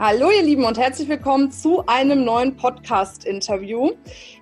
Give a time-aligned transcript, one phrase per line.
[0.00, 3.94] Hallo ihr Lieben und herzlich willkommen zu einem neuen Podcast-Interview.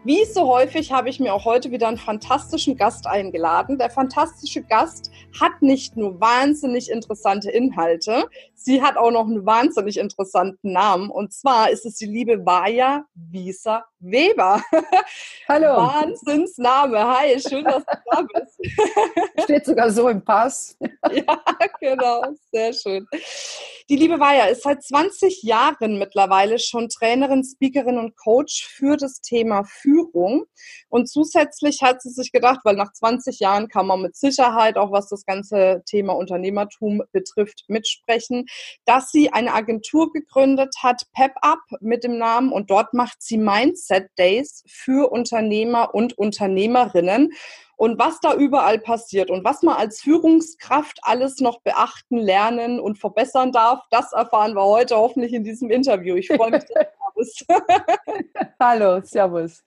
[0.05, 3.79] Wie so häufig habe ich mir auch heute wieder einen fantastischen Gast eingeladen.
[3.79, 9.97] Der fantastische Gast hat nicht nur wahnsinnig interessante Inhalte, sie hat auch noch einen wahnsinnig
[9.97, 11.09] interessanten Namen.
[11.09, 14.63] Und zwar ist es die liebe Vaja Wieser Weber.
[15.49, 15.69] Hallo.
[15.69, 16.99] Wahnsinnsname.
[16.99, 18.61] Hi, schön, dass du da bist.
[19.45, 20.77] Steht sogar so im Pass.
[21.13, 21.43] ja,
[21.81, 23.07] genau, sehr schön.
[23.89, 29.21] Die liebe Vaja ist seit 20 Jahren mittlerweile schon Trainerin, Speakerin und Coach für das
[29.21, 30.47] Thema Führung.
[30.89, 34.91] Und zusätzlich hat sie sich gedacht, weil nach 20 Jahren kann man mit Sicherheit, auch
[34.91, 38.47] was das ganze Thema Unternehmertum betrifft, mitsprechen,
[38.87, 43.39] dass sie eine Agentur gegründet hat, Pep Up mit dem Namen, und dort macht sie
[43.39, 47.33] Mindset Days für Unternehmer und Unternehmerinnen
[47.77, 52.99] und was da überall passiert und was man als Führungskraft alles noch beachten, lernen und
[52.99, 56.17] verbessern darf, das erfahren wir heute hoffentlich in diesem Interview.
[56.17, 56.65] Ich freue mich,
[57.17, 57.45] bist.
[58.61, 59.65] Hallo, Servus.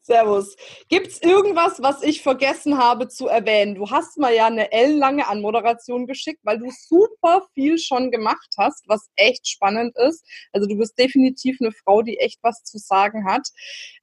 [0.00, 0.56] Servus.
[0.88, 3.74] Gibt es irgendwas, was ich vergessen habe zu erwähnen?
[3.74, 8.84] Du hast mal ja eine ellenlange Anmoderation geschickt, weil du super viel schon gemacht hast,
[8.88, 10.24] was echt spannend ist.
[10.52, 13.48] Also du bist definitiv eine Frau, die echt was zu sagen hat.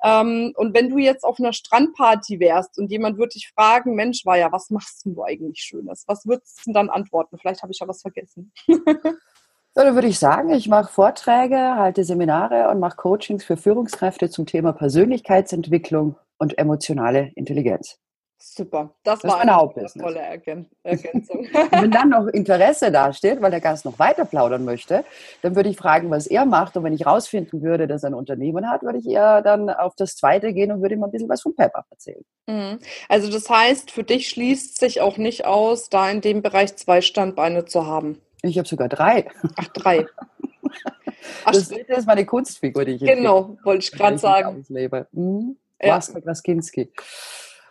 [0.03, 4.25] Ähm, und wenn du jetzt auf einer Strandparty wärst und jemand würde dich fragen, Mensch,
[4.25, 6.03] war ja, was machst du eigentlich Schönes?
[6.07, 7.37] Was würdest du dann antworten?
[7.37, 8.51] Vielleicht habe ich ja was vergessen.
[9.75, 14.29] Ja, dann würde ich sagen, ich mache Vorträge, halte Seminare und mache Coachings für Führungskräfte
[14.29, 17.97] zum Thema Persönlichkeitsentwicklung und emotionale Intelligenz.
[18.37, 20.67] Super, das, das war eine tolle Ergänzung.
[21.71, 25.05] wenn dann noch Interesse dasteht, weil der Gast noch weiter plaudern möchte,
[25.41, 26.77] dann würde ich fragen, was er macht.
[26.77, 29.95] Und wenn ich rausfinden würde, dass er ein Unternehmen hat, würde ich eher dann auf
[29.95, 32.23] das zweite gehen und würde ihm ein bisschen was von Pepper erzählen.
[32.47, 32.79] Mhm.
[33.07, 37.01] Also das heißt, für dich schließt sich auch nicht aus, da in dem Bereich zwei
[37.01, 38.21] Standbeine zu haben.
[38.43, 39.27] Ich habe sogar drei.
[39.55, 40.05] Ach, drei.
[41.45, 44.65] das dritte ist meine Kunstfigur, die ich Genau, wollte ich gerade sagen.
[45.11, 45.57] Mhm.
[45.81, 45.95] Ja.
[45.95, 46.91] Vaska Graskinski.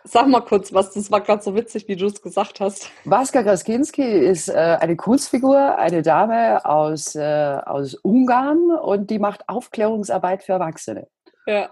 [0.03, 2.89] Sag mal kurz was, das war gerade so witzig, wie du es gesagt hast.
[3.05, 9.47] Vaska Graskinski ist äh, eine Kunstfigur, eine Dame aus, äh, aus Ungarn und die macht
[9.47, 11.07] Aufklärungsarbeit für Erwachsene.
[11.45, 11.69] Ja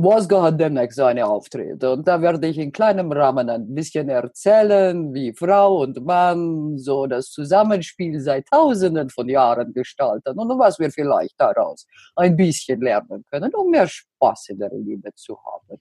[0.00, 5.32] Hat demnächst seine Auftritte und da werde ich in kleinem Rahmen ein bisschen erzählen, wie
[5.32, 11.40] Frau und Mann so das Zusammenspiel seit Tausenden von Jahren gestalten und was wir vielleicht
[11.40, 15.80] daraus ein bisschen lernen können, um mehr Spaß in der Liebe zu haben.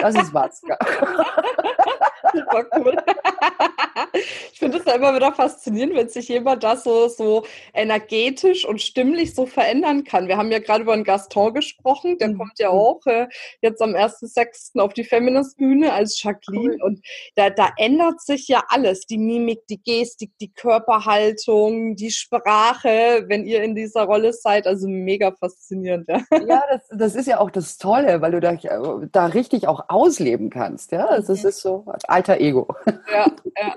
[0.00, 0.76] Das ist Watzka.
[2.32, 2.96] Super cool.
[4.52, 7.44] ich finde es ja immer wieder faszinierend, wenn sich jemand da so, so
[7.74, 10.28] energetisch und stimmlich so verändern kann.
[10.28, 12.38] Wir haben ja gerade über einen Gaston gesprochen, der mhm.
[12.38, 13.26] kommt ja auch äh,
[13.60, 14.78] jetzt am 1.6.
[14.78, 16.82] auf die Feminist-Bühne als Jacqueline cool.
[16.82, 17.00] und
[17.34, 19.06] da, da ändert sich ja alles.
[19.06, 24.66] Die Mimik, die Gestik, die Körperhaltung, die Sprache, wenn ihr in dieser Rolle seid.
[24.66, 26.08] Also mega faszinierend.
[26.08, 28.56] Ja, ja das, das ist ja auch das Tolle, weil du da,
[29.12, 30.92] da richtig auch ausleben kannst.
[30.92, 31.48] Ja, das mhm.
[31.48, 31.84] ist so
[32.22, 32.68] alter Ego.
[33.12, 33.26] Ja,
[33.58, 33.76] ja.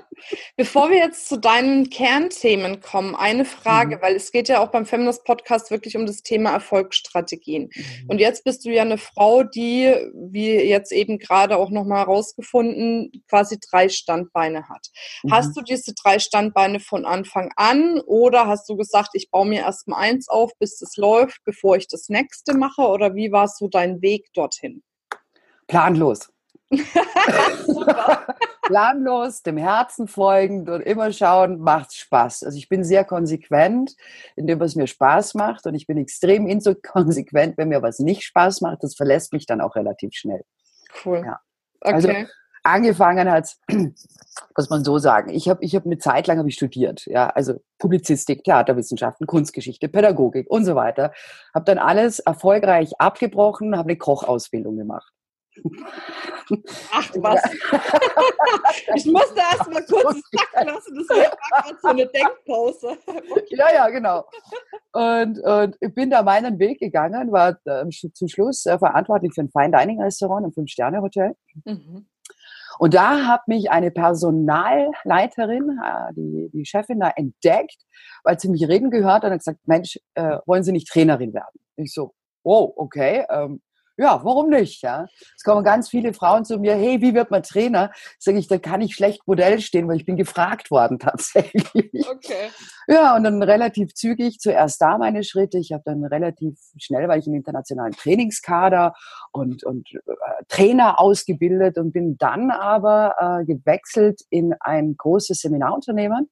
[0.55, 4.01] Bevor wir jetzt zu deinen Kernthemen kommen, eine Frage, mhm.
[4.01, 7.69] weil es geht ja auch beim Feminist Podcast wirklich um das Thema Erfolgsstrategien.
[7.73, 7.83] Mhm.
[8.07, 13.11] Und jetzt bist du ja eine Frau, die, wie jetzt eben gerade auch nochmal herausgefunden,
[13.27, 14.87] quasi drei Standbeine hat.
[15.23, 15.33] Mhm.
[15.33, 19.61] Hast du diese drei Standbeine von Anfang an oder hast du gesagt, ich baue mir
[19.61, 22.83] erstmal eins auf, bis es läuft, bevor ich das nächste mache?
[22.83, 24.81] Oder wie war so dein Weg dorthin?
[25.67, 26.29] Planlos.
[28.63, 32.43] Planlos, dem Herzen folgend und immer schauen, macht Spaß.
[32.43, 33.95] Also ich bin sehr konsequent
[34.35, 38.23] in dem, was mir Spaß macht und ich bin extrem inkonsequent, wenn mir was nicht
[38.23, 38.83] Spaß macht.
[38.83, 40.43] Das verlässt mich dann auch relativ schnell.
[41.03, 41.23] Cool.
[41.25, 41.39] Ja.
[41.81, 42.17] Also okay.
[42.17, 42.31] Also
[42.63, 45.29] angefangen hat, muss man so sagen.
[45.29, 50.49] Ich habe ich hab eine Zeit lang ich studiert, ja, also Publizistik, Theaterwissenschaften, Kunstgeschichte, Pädagogik
[50.49, 51.13] und so weiter.
[51.53, 55.14] Habe dann alles erfolgreich abgebrochen, habe eine Kochausbildung gemacht.
[56.91, 57.41] Ach was.
[58.95, 60.95] ich musste erst mal kurz sacken lassen.
[60.95, 62.97] Das war gerade so eine Denkpause.
[63.07, 63.43] Okay.
[63.55, 64.25] Ja, ja, genau.
[64.91, 69.41] Und, und ich bin da meinen Weg gegangen, war äh, zum Schluss äh, verantwortlich für
[69.41, 71.35] ein Fine Dining Restaurant im Fünf-Sterne-Hotel.
[71.63, 72.05] Mhm.
[72.79, 77.77] Und da hat mich eine Personalleiterin, äh, die, die Chefin da entdeckt,
[78.23, 81.33] weil sie mich reden gehört hat und hat gesagt, Mensch, äh, wollen Sie nicht Trainerin
[81.33, 81.59] werden?
[81.77, 82.13] Ich so,
[82.43, 83.25] oh, okay.
[83.29, 83.61] Ähm,
[83.97, 84.81] ja, warum nicht?
[84.81, 87.91] Ja, es kommen ganz viele Frauen zu mir, hey, wie wird man Trainer?
[88.19, 92.07] Sage ich, da kann ich schlecht Modell stehen, weil ich bin gefragt worden tatsächlich.
[92.09, 92.49] Okay.
[92.87, 95.57] Ja, und dann relativ zügig zuerst da meine Schritte.
[95.57, 98.93] Ich habe dann relativ schnell, weil ich im internationalen Trainingskader
[99.31, 106.29] und, und äh, Trainer ausgebildet und bin dann aber äh, gewechselt in ein großes Seminarunternehmen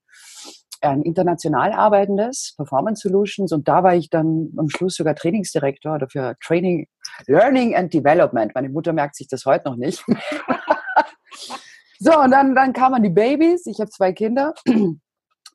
[0.83, 3.51] ein international arbeitendes, Performance Solutions.
[3.51, 6.87] Und da war ich dann am Schluss sogar Trainingsdirektor oder für Training,
[7.27, 8.53] Learning and Development.
[8.53, 10.03] Meine Mutter merkt sich das heute noch nicht.
[11.99, 13.65] so, und dann, dann kamen die Babys.
[13.65, 14.53] Ich habe zwei Kinder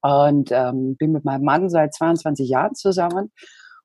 [0.03, 3.33] und ähm, bin mit meinem Mann seit 22 Jahren zusammen.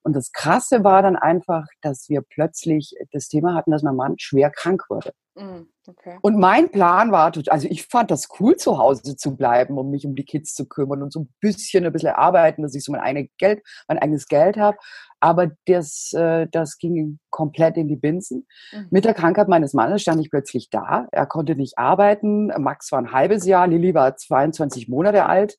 [0.02, 4.14] Und das Krasse war dann einfach, dass wir plötzlich das Thema hatten, dass mein Mann
[4.18, 5.12] schwer krank wurde.
[5.36, 6.18] Mm, okay.
[6.22, 10.06] Und mein Plan war, also ich fand das cool, zu Hause zu bleiben, um mich
[10.06, 12.92] um die Kids zu kümmern und so ein bisschen, ein bisschen arbeiten, dass ich so
[12.92, 14.78] mein, eigenes Geld, mein eigenes Geld habe.
[15.18, 18.46] Aber das, äh, das ging komplett in die Binsen.
[18.72, 18.86] Mhm.
[18.90, 21.08] Mit der Krankheit meines Mannes stand ich plötzlich da.
[21.10, 22.48] Er konnte nicht arbeiten.
[22.62, 25.56] Max war ein halbes Jahr, Lilly war 22 Monate alt.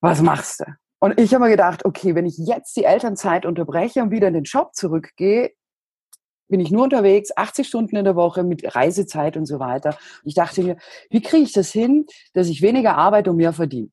[0.00, 0.64] Was machst du?
[0.98, 4.34] Und ich habe mir gedacht, okay, wenn ich jetzt die Elternzeit unterbreche und wieder in
[4.34, 5.52] den Job zurückgehe,
[6.52, 9.96] bin ich nur unterwegs, 80 Stunden in der Woche mit Reisezeit und so weiter.
[10.22, 10.76] Ich dachte mir,
[11.08, 12.04] wie kriege ich das hin,
[12.34, 13.88] dass ich weniger arbeite und mehr verdiene?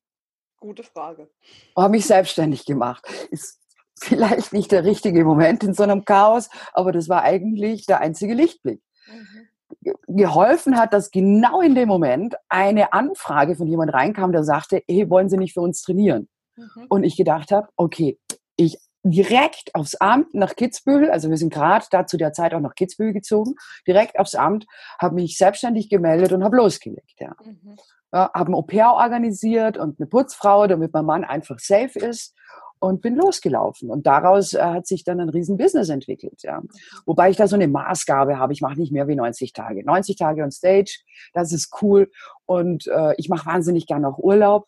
[0.58, 1.30] Gute Frage.
[1.74, 3.02] Und habe mich selbstständig gemacht.
[3.30, 3.58] Ist
[3.98, 8.34] vielleicht nicht der richtige Moment in so einem Chaos, aber das war eigentlich der einzige
[8.34, 8.82] Lichtblick.
[9.06, 9.94] Mhm.
[10.08, 15.08] Geholfen hat, dass genau in dem Moment eine Anfrage von jemand reinkam, der sagte, hey,
[15.08, 16.28] wollen Sie nicht für uns trainieren?
[16.56, 16.86] Mhm.
[16.90, 18.18] Und ich gedacht habe, okay,
[18.56, 22.60] ich direkt aufs Amt nach Kitzbühel, also wir sind gerade da zu der Zeit auch
[22.60, 23.54] nach Kitzbühel gezogen,
[23.86, 24.66] direkt aufs Amt,
[24.98, 27.18] habe mich selbstständig gemeldet und habe losgelegt.
[27.18, 27.34] Ja.
[27.42, 27.76] Mhm.
[28.12, 32.34] Ja, habe ein Au-pair organisiert und eine Putzfrau, damit mein Mann einfach safe ist
[32.80, 33.88] und bin losgelaufen.
[33.90, 36.42] Und daraus äh, hat sich dann ein Riesenbusiness entwickelt.
[36.42, 36.60] Ja.
[36.60, 36.68] Mhm.
[37.06, 39.84] Wobei ich da so eine Maßgabe habe, ich mache nicht mehr wie 90 Tage.
[39.84, 40.98] 90 Tage on Stage,
[41.32, 42.10] das ist cool.
[42.46, 44.66] Und äh, ich mache wahnsinnig gerne auch Urlaub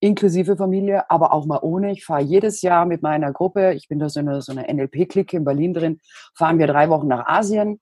[0.00, 1.92] inklusive Familie, aber auch mal ohne.
[1.92, 5.36] Ich fahre jedes Jahr mit meiner Gruppe, ich bin da so eine, so eine NLP-Clique
[5.36, 6.00] in Berlin drin,
[6.34, 7.80] fahren wir drei Wochen nach Asien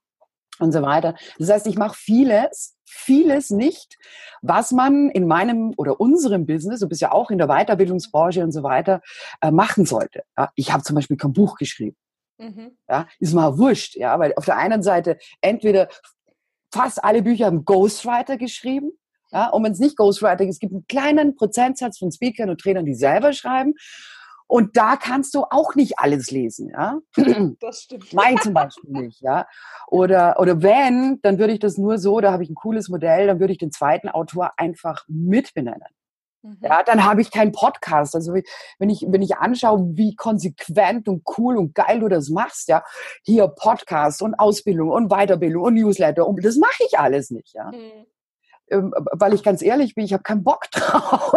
[0.59, 1.15] und so weiter.
[1.39, 3.97] Das heißt, ich mache vieles, vieles nicht,
[4.43, 8.53] was man in meinem oder unserem Business, du bist ja auch in der Weiterbildungsbranche und
[8.53, 9.01] so weiter,
[9.41, 10.23] äh, machen sollte.
[10.37, 11.97] Ja, ich habe zum Beispiel kein Buch geschrieben.
[12.39, 12.77] Mhm.
[12.89, 15.89] Ja, ist mal wurscht, ja, weil auf der einen Seite entweder
[16.73, 18.93] fast alle Bücher haben Ghostwriter geschrieben,
[19.35, 22.61] ja, und wenn es nicht Ghostwriting ist, es gibt einen kleinen Prozentsatz von Speakern und
[22.61, 23.75] Trainern, die selber schreiben.
[24.47, 26.99] Und da kannst du auch nicht alles lesen, ja.
[27.61, 28.13] Das stimmt.
[28.13, 29.47] Mein zum Beispiel nicht, ja.
[29.89, 33.27] Oder, oder wenn, dann würde ich das nur so, da habe ich ein cooles Modell,
[33.27, 35.89] dann würde ich den zweiten Autor einfach mitbenennen.
[36.43, 36.59] Mhm.
[36.61, 38.15] Ja, dann habe ich keinen Podcast.
[38.15, 42.69] Also wenn ich, wenn ich anschaue, wie konsequent und cool und geil du das machst,
[42.69, 42.85] ja,
[43.25, 47.73] hier Podcast und Ausbildung und Weiterbildung und Newsletter, und das mache ich alles nicht, ja.
[47.73, 48.07] Mhm.
[48.69, 51.35] Ähm, weil ich ganz ehrlich bin, ich habe keinen Bock drauf.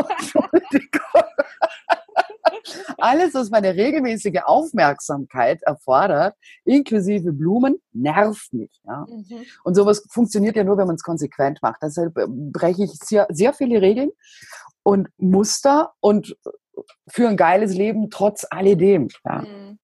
[2.97, 6.35] Alles, was meine regelmäßige Aufmerksamkeit erfordert,
[6.65, 8.81] inklusive Blumen, nervt mich.
[8.85, 9.05] Ja?
[9.07, 9.45] Mhm.
[9.63, 11.81] Und sowas funktioniert ja nur, wenn man es konsequent macht.
[11.81, 14.11] Deshalb äh, breche ich sehr, sehr viele Regeln
[14.83, 16.35] und Muster und
[17.07, 19.09] für ein geiles Leben trotz alledem.
[19.25, 19.41] Ja.
[19.41, 19.79] Mhm.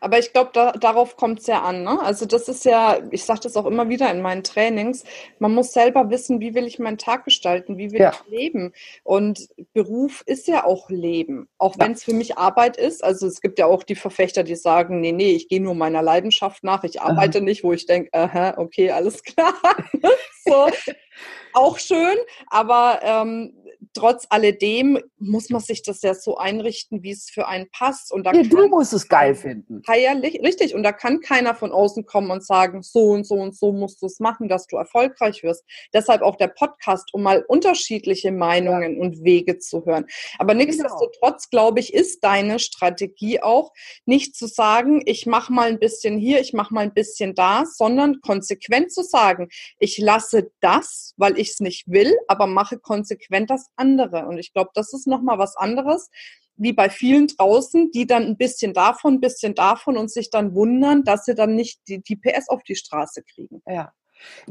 [0.00, 1.82] Aber ich glaube, da, darauf kommt es ja an.
[1.82, 2.00] Ne?
[2.00, 5.04] Also das ist ja, ich sage das auch immer wieder in meinen Trainings,
[5.38, 8.12] man muss selber wissen, wie will ich meinen Tag gestalten, wie will ja.
[8.12, 8.72] ich leben.
[9.02, 11.84] Und Beruf ist ja auch Leben, auch ja.
[11.84, 13.02] wenn es für mich Arbeit ist.
[13.02, 16.02] Also es gibt ja auch die Verfechter, die sagen, nee, nee, ich gehe nur meiner
[16.02, 17.44] Leidenschaft nach, ich arbeite aha.
[17.44, 19.54] nicht, wo ich denke, aha, okay, alles klar.
[20.44, 20.68] so,
[21.54, 22.16] auch schön,
[22.48, 23.54] aber ähm,
[23.94, 28.12] trotz alledem muss man sich das ja so einrichten, wie es für einen passt.
[28.12, 29.82] Und da ja, du musst es geil finden.
[29.84, 30.74] Feierlich, richtig.
[30.74, 34.02] Und da kann keiner von außen kommen und sagen, so und so und so musst
[34.02, 35.64] du es machen, dass du erfolgreich wirst.
[35.92, 39.00] Deshalb auch der Podcast, um mal unterschiedliche Meinungen ja.
[39.00, 40.06] und Wege zu hören.
[40.38, 40.66] Aber genau.
[40.66, 43.72] nichtsdestotrotz, glaube ich, ist deine Strategie auch,
[44.04, 47.64] nicht zu sagen, ich mache mal ein bisschen hier, ich mache mal ein bisschen da,
[47.66, 49.48] sondern konsequent zu sagen,
[49.78, 54.26] ich lasse das, weil ich es nicht will, aber mache konsequent das andere.
[54.26, 56.10] Und ich glaube, das ist nochmal was anderes,
[56.56, 60.54] wie bei vielen draußen, die dann ein bisschen davon, ein bisschen davon und sich dann
[60.54, 63.62] wundern, dass sie dann nicht die, die PS auf die Straße kriegen.
[63.66, 63.92] Ja.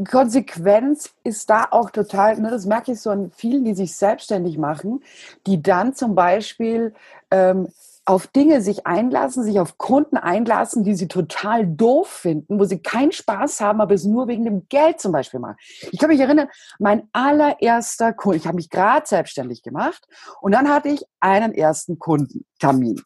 [0.09, 4.57] Konsequenz ist da auch total, ne, das merke ich so an vielen, die sich selbstständig
[4.57, 5.03] machen,
[5.47, 6.93] die dann zum Beispiel
[7.31, 7.69] ähm,
[8.05, 12.79] auf Dinge sich einlassen, sich auf Kunden einlassen, die sie total doof finden, wo sie
[12.79, 15.55] keinen Spaß haben, aber es nur wegen dem Geld zum Beispiel machen.
[15.91, 20.05] Ich kann mich erinnern, mein allererster Kunde, ich habe mich gerade selbstständig gemacht
[20.41, 23.01] und dann hatte ich einen ersten Kundentermin.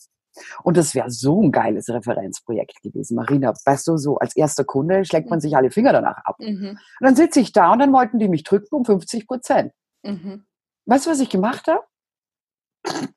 [0.64, 3.16] Und das wäre so ein geiles Referenzprojekt gewesen.
[3.16, 6.38] Marina, weißt du, so als erster Kunde schlägt man sich alle Finger danach ab.
[6.40, 6.70] Mhm.
[6.70, 9.74] Und dann sitze ich da und dann wollten die mich drücken um 50 Prozent.
[10.04, 10.46] Mhm.
[10.86, 11.82] Weißt du, was ich gemacht habe?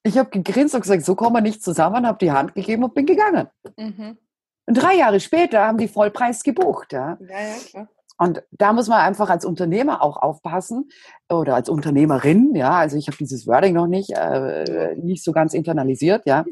[0.02, 2.94] Ich habe gegrinst und gesagt, so kommen wir nicht zusammen, habe die Hand gegeben und
[2.94, 3.48] bin gegangen.
[3.76, 4.18] Mhm.
[4.66, 6.92] Und drei Jahre später haben die Vollpreis gebucht.
[6.92, 7.88] Ja, ja, ja klar.
[8.20, 10.90] Und da muss man einfach als Unternehmer auch aufpassen
[11.30, 15.54] oder als Unternehmerin, ja, also ich habe dieses Wording noch nicht, äh, nicht so ganz
[15.54, 16.44] internalisiert, ja,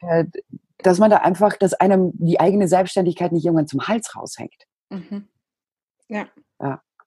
[0.00, 0.26] äh,
[0.76, 4.66] dass man da einfach, dass einem die eigene Selbstständigkeit nicht irgendwann zum Hals raushängt.
[4.90, 5.26] Mhm.
[6.08, 6.26] Ja.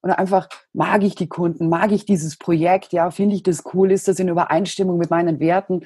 [0.02, 3.92] Und einfach mag ich die Kunden, mag ich dieses Projekt, ja, finde ich das cool,
[3.92, 5.82] ist das in Übereinstimmung mit meinen Werten.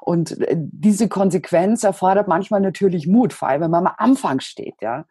[0.00, 4.80] Und äh, diese Konsequenz erfordert manchmal natürlich Mut, vor allem wenn man am Anfang steht,
[4.80, 5.04] ja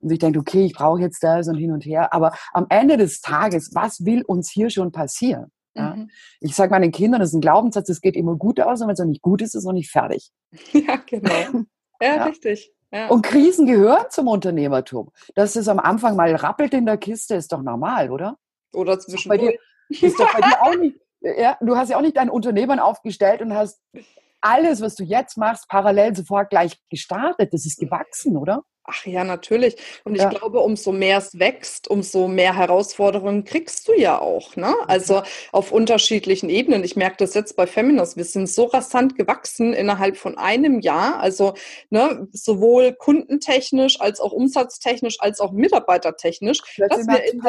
[0.00, 2.12] und sich denkt, okay, ich brauche jetzt das und hin und her.
[2.12, 5.50] Aber am Ende des Tages, was will uns hier schon passieren?
[5.74, 5.94] Ja?
[5.94, 6.10] Mhm.
[6.40, 8.94] Ich sage meinen Kindern, das ist ein Glaubenssatz, es geht immer gut aus und wenn
[8.94, 10.30] es noch nicht gut ist, ist es noch nicht fertig.
[10.72, 11.64] Ja, genau.
[12.00, 12.24] Ja, ja.
[12.26, 12.72] richtig.
[12.90, 13.08] Ja.
[13.08, 15.10] Und Krisen gehören zum Unternehmertum.
[15.34, 18.38] Dass es am Anfang mal rappelt in der Kiste, ist doch normal, oder?
[18.72, 19.58] Oder zwischendurch.
[19.88, 20.98] Ist, ist doch bei dir auch nicht.
[21.20, 23.82] Ja, du hast ja auch nicht dein Unternehmen aufgestellt und hast
[24.40, 27.52] alles, was du jetzt machst, parallel sofort gleich gestartet.
[27.52, 28.62] Das ist gewachsen, oder?
[28.90, 29.76] Ach ja, natürlich.
[30.04, 30.30] Und ich ja.
[30.30, 34.56] glaube, umso mehr es wächst, umso mehr Herausforderungen kriegst du ja auch.
[34.56, 34.74] Ne?
[34.86, 36.82] Also auf unterschiedlichen Ebenen.
[36.84, 38.16] Ich merke das jetzt bei Feminist.
[38.16, 41.20] Wir sind so rasant gewachsen innerhalb von einem Jahr.
[41.20, 41.52] Also
[41.90, 46.62] ne, sowohl kundentechnisch als auch umsatztechnisch als auch mitarbeitertechnisch.
[46.78, 47.42] Dass wir in,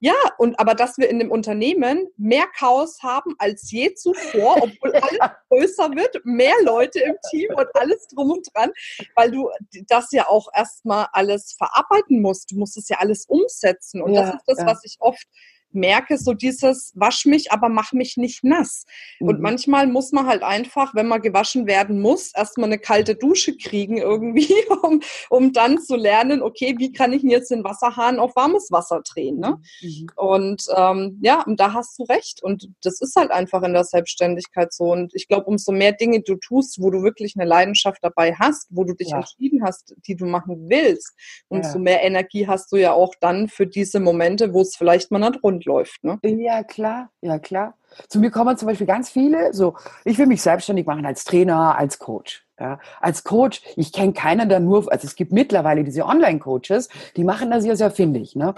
[0.00, 4.92] ja, und aber dass wir in dem Unternehmen mehr Chaos haben als je zuvor, obwohl
[4.94, 8.72] alles größer wird, mehr Leute im Team und alles drum und dran,
[9.14, 9.50] weil du
[9.88, 12.50] das ja auch erstmal alles verarbeiten musst.
[12.50, 14.00] Du musst es ja alles umsetzen.
[14.00, 14.66] Und ja, das ist das, ja.
[14.66, 15.26] was ich oft
[15.72, 18.84] merke, so dieses wasch mich, aber mach mich nicht nass.
[19.20, 19.28] Mhm.
[19.28, 23.56] Und manchmal muss man halt einfach, wenn man gewaschen werden muss, erstmal eine kalte Dusche
[23.56, 28.36] kriegen irgendwie, um, um dann zu lernen, okay, wie kann ich jetzt den Wasserhahn auf
[28.36, 29.38] warmes Wasser drehen.
[29.38, 29.60] Ne?
[29.82, 30.06] Mhm.
[30.16, 32.42] Und ähm, ja, und da hast du recht.
[32.42, 34.92] Und das ist halt einfach in der Selbstständigkeit so.
[34.92, 38.68] Und ich glaube, umso mehr Dinge du tust, wo du wirklich eine Leidenschaft dabei hast,
[38.70, 39.18] wo du dich ja.
[39.18, 41.12] entschieden hast, die du machen willst,
[41.48, 41.78] umso ja.
[41.78, 45.42] mehr Energie hast du ja auch dann für diese Momente, wo es vielleicht mal nicht
[45.42, 46.02] rund läuft.
[46.02, 46.18] Ne?
[46.22, 47.74] Ja, klar, ja, klar.
[48.08, 49.74] Zu mir kommen zum Beispiel ganz viele, so,
[50.04, 52.46] ich will mich selbstständig machen als Trainer, als Coach.
[52.58, 57.24] Ja, als Coach, ich kenne keinen, der nur, also es gibt mittlerweile diese Online-Coaches, die
[57.24, 58.54] machen das ja sehr findig, ne?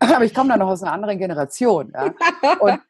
[0.00, 2.12] Aber ich komme da noch aus einer anderen Generation, ja.
[2.58, 2.80] Und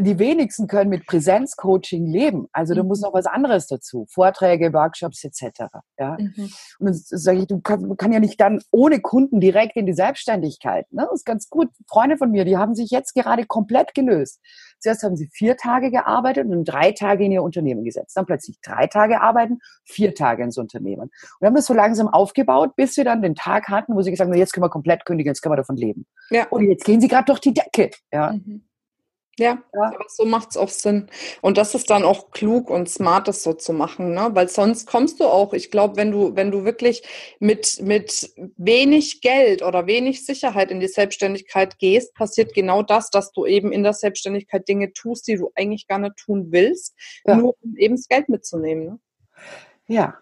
[0.00, 2.48] die wenigsten können mit Präsenzcoaching leben.
[2.52, 3.06] Also da muss mhm.
[3.06, 4.06] noch was anderes dazu.
[4.08, 5.66] Vorträge, Workshops etc.
[5.98, 6.16] Ja?
[6.18, 6.50] Mhm.
[6.78, 9.92] Und dann sage ich, du kannst kann ja nicht dann ohne Kunden direkt in die
[9.92, 10.90] Selbstständigkeit.
[10.92, 11.06] Ne?
[11.08, 11.68] Das ist ganz gut.
[11.88, 14.40] Freunde von mir, die haben sich jetzt gerade komplett gelöst.
[14.80, 18.16] Zuerst haben sie vier Tage gearbeitet und drei Tage in ihr Unternehmen gesetzt.
[18.16, 21.02] Dann plötzlich drei Tage arbeiten, vier Tage ins Unternehmen.
[21.02, 24.10] Und wir haben das so langsam aufgebaut, bis wir dann den Tag hatten, wo sie
[24.10, 26.06] gesagt haben, jetzt können wir komplett kündigen, jetzt können wir davon leben.
[26.30, 26.46] Ja.
[26.48, 27.90] Und jetzt gehen sie gerade durch die Decke.
[28.12, 28.32] Ja.
[28.32, 28.67] Mhm.
[29.38, 31.08] Ja, ja, aber so macht es auch Sinn.
[31.40, 34.30] Und das ist dann auch klug und smart, das so zu machen, ne?
[34.32, 37.02] Weil sonst kommst du auch, ich glaube, wenn du, wenn du wirklich
[37.38, 43.30] mit, mit wenig Geld oder wenig Sicherheit in die Selbstständigkeit gehst, passiert genau das, dass
[43.32, 47.36] du eben in der Selbstständigkeit Dinge tust, die du eigentlich gar nicht tun willst, ja.
[47.36, 48.84] nur um eben das Geld mitzunehmen.
[48.84, 48.98] Ne?
[49.86, 50.18] Ja.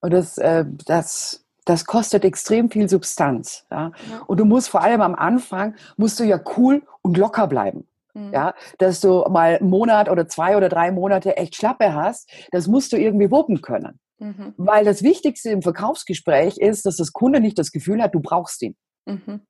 [0.00, 3.66] Und das, äh, das das kostet extrem viel Substanz.
[3.70, 3.90] Ja?
[4.10, 4.22] ja?
[4.26, 7.86] Und du musst vor allem am Anfang, musst du ja cool und locker bleiben.
[8.16, 8.32] Mhm.
[8.32, 12.66] Ja, dass du mal einen Monat oder zwei oder drei Monate echt Schlappe hast, das
[12.66, 14.00] musst du irgendwie wuppen können.
[14.18, 14.54] Mhm.
[14.56, 18.62] Weil das Wichtigste im Verkaufsgespräch ist, dass das Kunde nicht das Gefühl hat, du brauchst
[18.62, 18.74] ihn.
[19.04, 19.42] Mhm.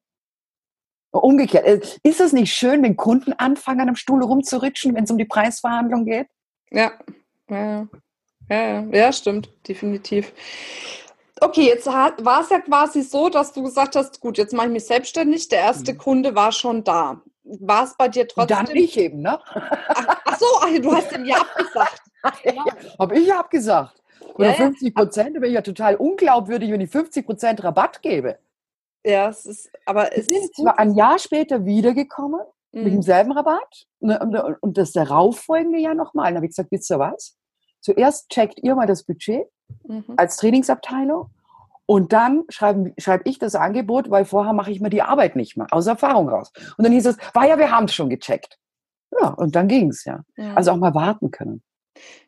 [1.13, 1.65] Umgekehrt.
[1.65, 5.25] Äh, ist es nicht schön, wenn Kunden anfangen, am Stuhl rumzuritschen, wenn es um die
[5.25, 6.27] Preisverhandlung geht?
[6.73, 6.91] Ja,
[7.49, 7.87] ja,
[8.51, 10.33] ja, ja, stimmt, definitiv.
[11.41, 14.73] Okay, jetzt war es ja quasi so, dass du gesagt hast, gut, jetzt mache ich
[14.73, 15.49] mich selbstständig.
[15.49, 15.99] Der erste mhm.
[15.99, 17.23] Kunde war schon da
[17.61, 18.57] war es bei dir trotzdem.
[18.57, 19.39] Dann nicht eben, ne?
[19.45, 22.03] Ach, ach so, ach, du hast den Ja abgesagt.
[22.45, 22.65] ja,
[22.99, 24.03] Habe ich ja abgesagt.
[24.35, 28.03] Oder ja, 50 Prozent, da bin ich ja total unglaubwürdig, wenn ich 50 Prozent Rabatt
[28.03, 28.39] gebe.
[29.05, 32.41] Ja, es ist, aber es ist zwar ein Jahr später wiedergekommen
[32.73, 32.85] mhm.
[32.85, 36.27] mit demselben Rabatt ne, und das darauffolgende Jahr nochmal.
[36.27, 37.37] Dann habe ich gesagt, wisst ihr was?
[37.81, 39.47] Zuerst checkt ihr mal das Budget
[39.85, 40.05] mhm.
[40.17, 41.31] als Trainingsabteilung
[41.87, 45.57] und dann schreibe schreib ich das Angebot, weil vorher mache ich mir die Arbeit nicht
[45.57, 46.53] mehr, aus Erfahrung raus.
[46.77, 48.59] Und dann hieß es, war ja, wir haben es schon gecheckt.
[49.21, 50.25] Ja, und dann ging es ja.
[50.37, 50.55] ja.
[50.55, 51.63] Also auch mal warten können.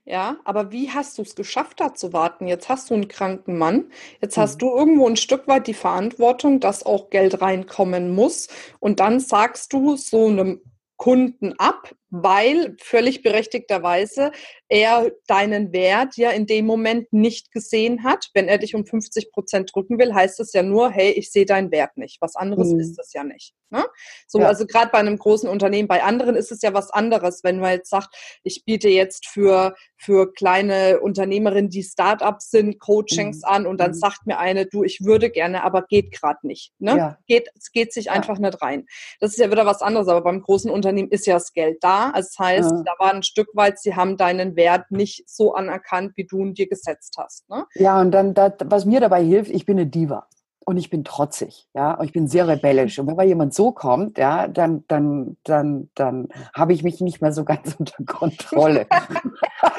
[0.04, 2.46] Ja, aber wie hast du es geschafft, da zu warten?
[2.46, 3.90] Jetzt hast du einen kranken Mann,
[4.22, 4.42] jetzt mhm.
[4.42, 8.48] hast du irgendwo ein Stück weit die Verantwortung, dass auch Geld reinkommen muss.
[8.80, 10.62] Und dann sagst du so einem
[10.96, 14.32] Kunden ab, weil völlig berechtigterweise
[14.68, 18.28] er deinen Wert ja in dem Moment nicht gesehen hat.
[18.34, 21.46] Wenn er dich um 50 Prozent drücken will, heißt es ja nur, hey, ich sehe
[21.46, 22.20] deinen Wert nicht.
[22.20, 22.80] Was anderes mhm.
[22.80, 23.54] ist das ja nicht.
[23.70, 23.84] Ne?
[24.26, 24.46] So, ja.
[24.46, 27.72] also gerade bei einem großen Unternehmen, bei anderen ist es ja was anderes, wenn man
[27.72, 33.44] jetzt sagt, ich biete jetzt für, für kleine Unternehmerinnen, die Startups sind, Coachings mhm.
[33.44, 33.96] an und dann mhm.
[33.96, 36.72] sagt mir eine, du, ich würde gerne, aber geht gerade nicht.
[36.78, 36.96] Ne?
[36.96, 37.18] Ja.
[37.26, 38.12] Geht, es geht sich ja.
[38.12, 38.86] einfach nicht rein.
[39.20, 41.97] Das ist ja wieder was anderes, aber beim großen Unternehmen ist ja das Geld da.
[42.06, 46.12] Also das heißt, da war ein Stück weit, sie haben deinen Wert nicht so anerkannt,
[46.16, 47.48] wie du ihn dir gesetzt hast.
[47.48, 47.64] Ne?
[47.74, 50.26] Ja, und dann, das, was mir dabei hilft, ich bin eine Diva
[50.68, 52.98] und ich bin trotzig, ja, und ich bin sehr rebellisch.
[52.98, 57.22] Und wenn mal jemand so kommt, ja, dann, dann, dann, dann habe ich mich nicht
[57.22, 58.86] mehr so ganz unter Kontrolle.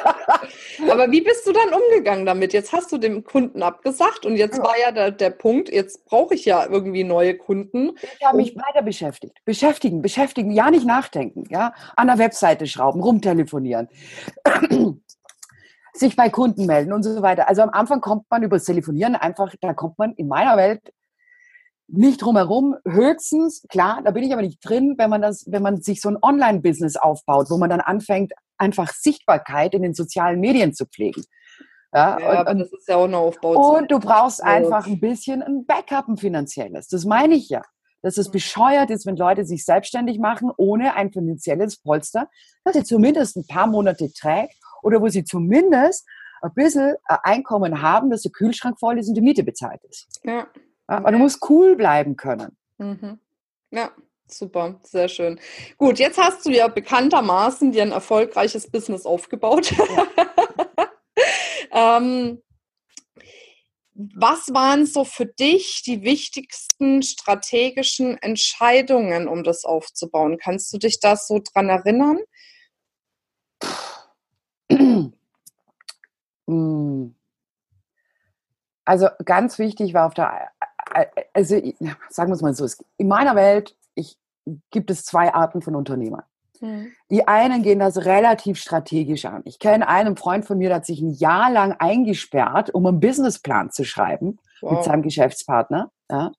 [0.89, 2.53] Aber wie bist du dann umgegangen damit?
[2.53, 4.63] Jetzt hast du dem Kunden abgesagt und jetzt ja.
[4.63, 7.91] war ja der, der Punkt, jetzt brauche ich ja irgendwie neue Kunden.
[8.19, 9.37] Ich habe mich weiter beschäftigt.
[9.45, 13.87] Beschäftigen, beschäftigen, ja nicht nachdenken, ja, an der Webseite schrauben, rumtelefonieren
[15.93, 17.49] sich bei Kunden melden und so weiter.
[17.49, 20.93] Also am Anfang kommt man über das Telefonieren einfach, da kommt man in meiner Welt
[21.91, 22.75] nicht drumherum.
[22.85, 26.09] Höchstens, klar, da bin ich aber nicht drin, wenn man das, wenn man sich so
[26.09, 31.23] ein Online-Business aufbaut, wo man dann anfängt, einfach Sichtbarkeit in den sozialen Medien zu pflegen.
[31.93, 33.81] Ja, ja und, das ist ja auch eine Aufbauzeit.
[33.81, 36.87] Und du brauchst einfach ein bisschen ein Backup, ein finanzielles.
[36.87, 37.61] Das meine ich ja.
[38.01, 42.29] Dass es bescheuert ist, wenn Leute sich selbstständig machen, ohne ein finanzielles Polster,
[42.63, 46.07] das sie zumindest ein paar Monate trägt oder wo sie zumindest
[46.41, 50.07] ein bisschen Einkommen haben, dass der Kühlschrank voll ist und die Miete bezahlt ist.
[50.23, 50.47] Ja.
[50.89, 52.57] Aber du musst cool bleiben können.
[52.77, 53.19] Mhm.
[53.71, 53.91] Ja.
[54.31, 55.39] Super, sehr schön.
[55.77, 59.71] Gut, jetzt hast du ja bekanntermaßen dir ein erfolgreiches Business aufgebaut.
[59.71, 60.07] Ja.
[62.03, 62.41] ähm,
[63.95, 70.37] was waren so für dich die wichtigsten strategischen Entscheidungen, um das aufzubauen?
[70.37, 72.19] Kannst du dich da so dran erinnern?
[76.47, 77.15] Hm.
[78.85, 80.51] Also ganz wichtig war auf der,
[81.33, 81.55] also
[82.09, 82.67] sagen wir es mal so,
[82.97, 84.17] in meiner Welt ich,
[84.71, 86.23] gibt es zwei Arten von Unternehmern.
[86.59, 86.91] Hm.
[87.09, 89.41] Die einen gehen das relativ strategisch an.
[89.45, 92.99] Ich kenne einen Freund von mir, der hat sich ein Jahr lang eingesperrt, um einen
[92.99, 94.73] Businessplan zu schreiben wow.
[94.73, 95.91] mit seinem Geschäftspartner.
[96.11, 96.31] Ja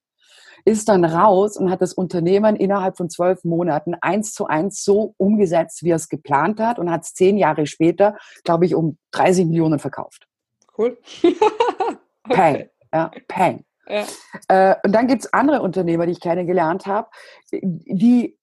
[0.64, 5.14] ist dann raus und hat das Unternehmen innerhalb von zwölf Monaten eins zu eins so
[5.16, 8.98] umgesetzt, wie er es geplant hat und hat es zehn Jahre später, glaube ich, um
[9.12, 10.26] 30 Millionen verkauft.
[10.76, 10.98] Cool.
[12.28, 12.68] Peng.
[12.92, 13.64] Ja, Peng.
[13.90, 14.06] Ja.
[14.48, 17.08] Äh, und dann gibt es andere Unternehmer, die ich kennengelernt habe,
[17.52, 18.38] die,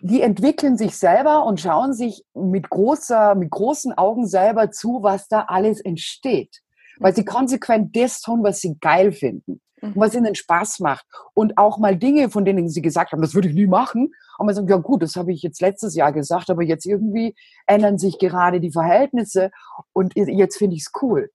[0.00, 5.28] die entwickeln sich selber und schauen sich mit, großer, mit großen Augen selber zu, was
[5.28, 6.62] da alles entsteht.
[6.98, 7.26] Weil sie mhm.
[7.26, 9.92] konsequent das tun, was sie geil finden mhm.
[9.94, 11.06] was ihnen Spaß macht.
[11.34, 14.12] Und auch mal Dinge, von denen sie gesagt haben, das würde ich nie machen.
[14.38, 17.34] Und man sagt, ja gut, das habe ich jetzt letztes Jahr gesagt, aber jetzt irgendwie
[17.66, 19.50] ändern sich gerade die Verhältnisse
[19.92, 21.30] und jetzt finde ich es cool.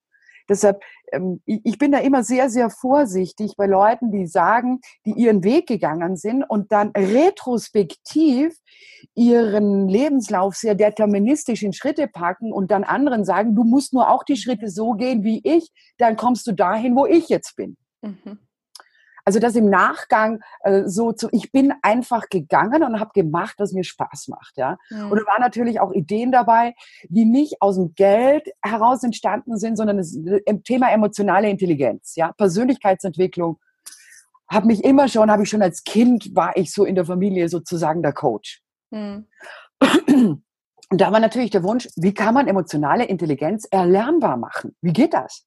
[0.49, 5.43] Deshalb, ähm, ich bin da immer sehr, sehr vorsichtig bei Leuten, die sagen, die ihren
[5.43, 8.55] Weg gegangen sind und dann retrospektiv
[9.15, 14.23] ihren Lebenslauf sehr deterministisch in Schritte packen und dann anderen sagen, du musst nur auch
[14.23, 17.77] die Schritte so gehen wie ich, dann kommst du dahin, wo ich jetzt bin.
[18.01, 18.39] Mhm.
[19.25, 23.73] Also das im Nachgang äh, so zu, ich bin einfach gegangen und habe gemacht, was
[23.73, 24.77] mir Spaß macht, ja.
[24.89, 25.11] Mhm.
[25.11, 26.73] Und da waren natürlich auch Ideen dabei,
[27.09, 30.17] die nicht aus dem Geld heraus entstanden sind, sondern das
[30.63, 33.59] Thema emotionale Intelligenz, ja, Persönlichkeitsentwicklung.
[34.49, 37.47] Habe mich immer schon, habe ich schon als Kind war ich so in der Familie
[37.47, 38.61] sozusagen der Coach.
[38.91, 39.27] Mhm.
[40.91, 44.75] Und da war natürlich der Wunsch, wie kann man emotionale Intelligenz erlernbar machen?
[44.81, 45.45] Wie geht das?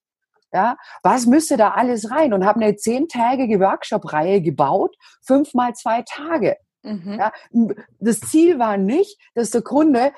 [0.55, 2.33] Ja, was müsste da alles rein?
[2.33, 6.57] Und habe eine zehntägige Workshop-Reihe gebaut, fünf mal zwei Tage.
[6.83, 7.19] Mhm.
[7.19, 7.33] Ja,
[7.99, 10.13] das Ziel war nicht, dass der Kunde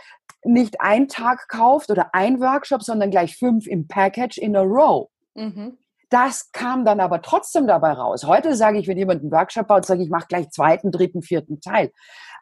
[0.44, 5.08] nicht einen Tag kauft oder ein Workshop, sondern gleich fünf im Package in a row.
[5.34, 5.78] Mhm.
[6.10, 8.24] Das kam dann aber trotzdem dabei raus.
[8.24, 11.22] Heute sage ich, wenn jemand einen Workshop baut, sage ich, ich mache gleich zweiten, dritten,
[11.22, 11.92] vierten Teil.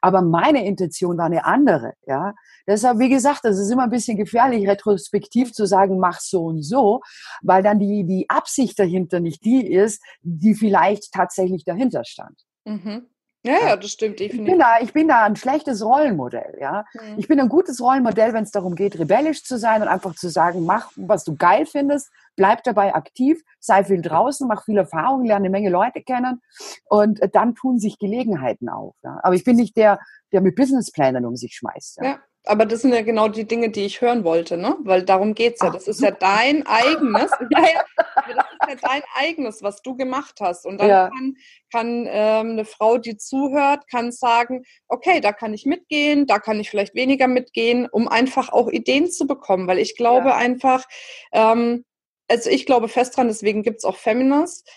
[0.05, 1.95] Aber meine Intention war eine andere.
[2.07, 2.35] Ja?
[2.67, 6.63] Deshalb, wie gesagt, das ist immer ein bisschen gefährlich, retrospektiv zu sagen, mach so und
[6.63, 7.01] so,
[7.41, 12.39] weil dann die, die Absicht dahinter nicht die ist, die vielleicht tatsächlich dahinter stand.
[12.67, 13.07] Mhm.
[13.45, 14.41] Ja, ja, das stimmt definitiv.
[14.41, 16.87] Ich bin da, ich bin da ein schlechtes Rollenmodell, ja.
[16.95, 17.19] Mhm.
[17.19, 20.31] Ich bin ein gutes Rollenmodell, wenn es darum geht, rebellisch zu sein und einfach zu
[20.31, 25.25] sagen, mach, was du geil findest, bleib dabei aktiv, sei viel draußen, mach viel Erfahrung,
[25.25, 26.41] lerne eine Menge Leute kennen
[26.87, 28.95] und dann tun sich Gelegenheiten auf.
[29.03, 29.21] Ja?
[29.23, 30.01] Aber ich bin nicht der,
[30.33, 31.99] der mit Businessplänen um sich schmeißt.
[31.99, 32.05] Ja.
[32.05, 32.19] ja.
[32.47, 34.77] Aber das sind ja genau die Dinge, die ich hören wollte, ne?
[34.83, 35.71] Weil darum geht's ja.
[35.71, 37.31] Das ist ja dein eigenes.
[37.51, 40.67] ja, ja, das ist ja dein eigenes, was du gemacht hast.
[40.67, 41.09] Und dann Ja.
[41.09, 41.37] kann,
[41.73, 46.61] kann ähm, eine Frau, die zuhört, kann sagen, okay, da kann ich mitgehen, da kann
[46.61, 49.67] ich vielleicht weniger mitgehen, um einfach auch Ideen zu bekommen.
[49.67, 50.85] Weil ich glaube einfach,
[51.33, 51.85] ähm,
[52.29, 54.71] also ich glaube fest dran, deswegen gibt's auch Feminist.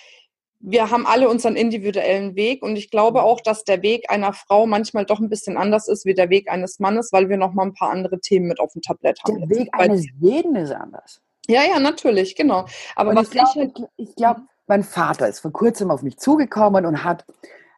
[0.60, 4.65] Wir haben alle unseren individuellen Weg und ich glaube auch, dass der Weg einer Frau
[4.65, 7.63] manchmal doch ein bisschen anders ist wie der Weg eines Mannes, weil wir noch mal
[7.63, 9.39] ein paar andere Themen mit auf dem Tablett haben.
[9.39, 9.60] Der jetzt.
[9.60, 11.22] Weg Weil- eines jeden ist anders.
[11.48, 12.65] ja, ja, natürlich, genau.
[12.96, 16.02] Aber Und was ich glaube, ich halt, ich glaub, mein Vater ist vor kurzem auf
[16.02, 17.26] mich zugekommen und hat,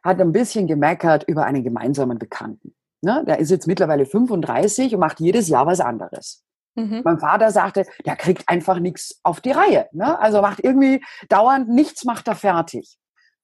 [0.02, 2.74] hat ein bisschen gemeckert über einen gemeinsamen Bekannten.
[3.02, 3.24] Ne?
[3.26, 6.42] Der ist jetzt mittlerweile 35 und macht jedes Jahr was anderes.
[6.74, 7.02] Mhm.
[7.04, 9.88] Mein Vater sagte, der kriegt einfach nichts auf die Reihe.
[9.92, 10.18] Ne?
[10.18, 12.96] Also macht irgendwie dauernd nichts, macht er fertig.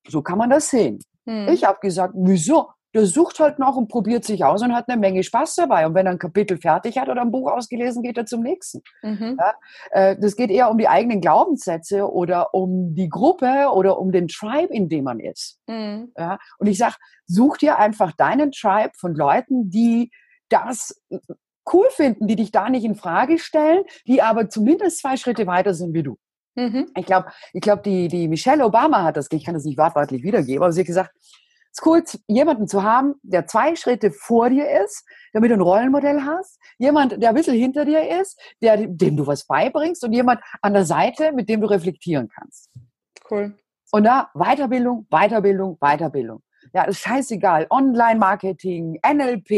[0.09, 1.01] So kann man das sehen.
[1.25, 1.49] Mhm.
[1.49, 2.71] Ich habe gesagt, wieso?
[2.95, 5.87] Der sucht halt noch und probiert sich aus und hat eine Menge Spaß dabei.
[5.87, 8.81] Und wenn er ein Kapitel fertig hat oder ein Buch ausgelesen, geht er zum nächsten.
[9.03, 9.39] Mhm.
[9.91, 14.29] Äh, Das geht eher um die eigenen Glaubenssätze oder um die Gruppe oder um den
[14.29, 15.59] Tribe, in dem man ist.
[15.67, 16.13] Mhm.
[16.17, 16.39] Ja?
[16.59, 16.95] Und ich sage,
[17.27, 20.11] such dir einfach deinen Tribe von Leuten, die
[20.49, 20.99] das
[21.73, 25.75] cool finden, die dich da nicht in Frage stellen, die aber zumindest zwei Schritte weiter
[25.75, 26.17] sind wie du.
[26.55, 26.91] Mhm.
[26.97, 30.23] Ich glaube, ich glaub, die, die Michelle Obama hat das, ich kann das nicht wortwörtlich
[30.23, 34.49] wiedergeben, aber sie hat gesagt, es ist cool, jemanden zu haben, der zwei Schritte vor
[34.49, 38.87] dir ist, damit du ein Rollenmodell hast, jemand, der ein bisschen hinter dir ist, der,
[38.87, 42.71] dem du was beibringst und jemand an der Seite, mit dem du reflektieren kannst.
[43.31, 43.59] Cool.
[43.93, 46.43] Und da Weiterbildung, Weiterbildung, Weiterbildung.
[46.77, 47.69] Ja, ist scheißegal.
[47.71, 49.51] Online-Marketing, NLP,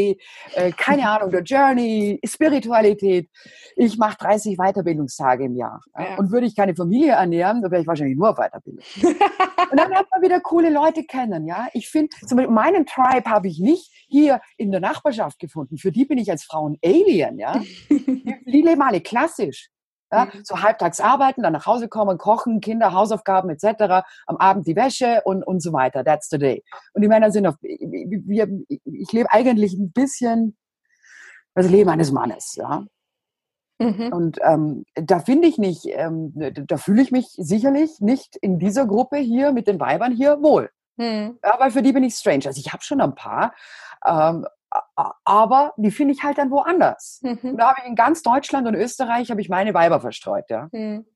[0.55, 3.29] äh, keine Ahnung, der Journey, Spiritualität.
[3.75, 5.83] Ich mache 30 Weiterbildungstage im Jahr.
[5.99, 6.15] Ja.
[6.17, 8.85] Und würde ich keine Familie ernähren, dann wäre ich wahrscheinlich nur auf Weiterbildung.
[9.03, 11.49] Und dann lernt man wieder coole Leute kennen.
[11.49, 15.77] Ja, ich finde, zum Beispiel meinen Tribe habe ich nicht hier in der Nachbarschaft gefunden.
[15.77, 17.41] Für die bin ich als Frau ein Alien.
[17.41, 19.71] Ja, die leben alle klassisch.
[20.11, 20.45] Ja, Mhm.
[20.45, 25.23] so halbtags arbeiten, dann nach Hause kommen, kochen, Kinder, Hausaufgaben etc., am Abend die Wäsche
[25.25, 26.05] und, und so weiter.
[26.05, 26.65] That's the day.
[26.95, 30.57] Und die Männer sind auf, wir, ich lebe eigentlich ein bisschen
[31.55, 32.85] das Leben eines Mannes, ja.
[33.81, 34.13] Mhm.
[34.13, 38.87] Und ähm, da finde ich nicht, ähm, da fühle ich mich sicherlich nicht in dieser
[38.87, 40.71] Gruppe hier mit den Weibern hier wohl.
[40.97, 41.39] Mhm.
[41.45, 42.47] Ja, weil für die bin ich strange.
[42.47, 43.55] Also ich habe schon ein paar,
[44.05, 44.47] ähm,
[45.25, 47.21] aber die finde ich halt dann woanders.
[47.23, 47.57] Mhm.
[47.57, 50.69] da habe ich in ganz Deutschland und Österreich habe ich meine Weiber verstreut, ja.
[50.73, 51.07] Mhm.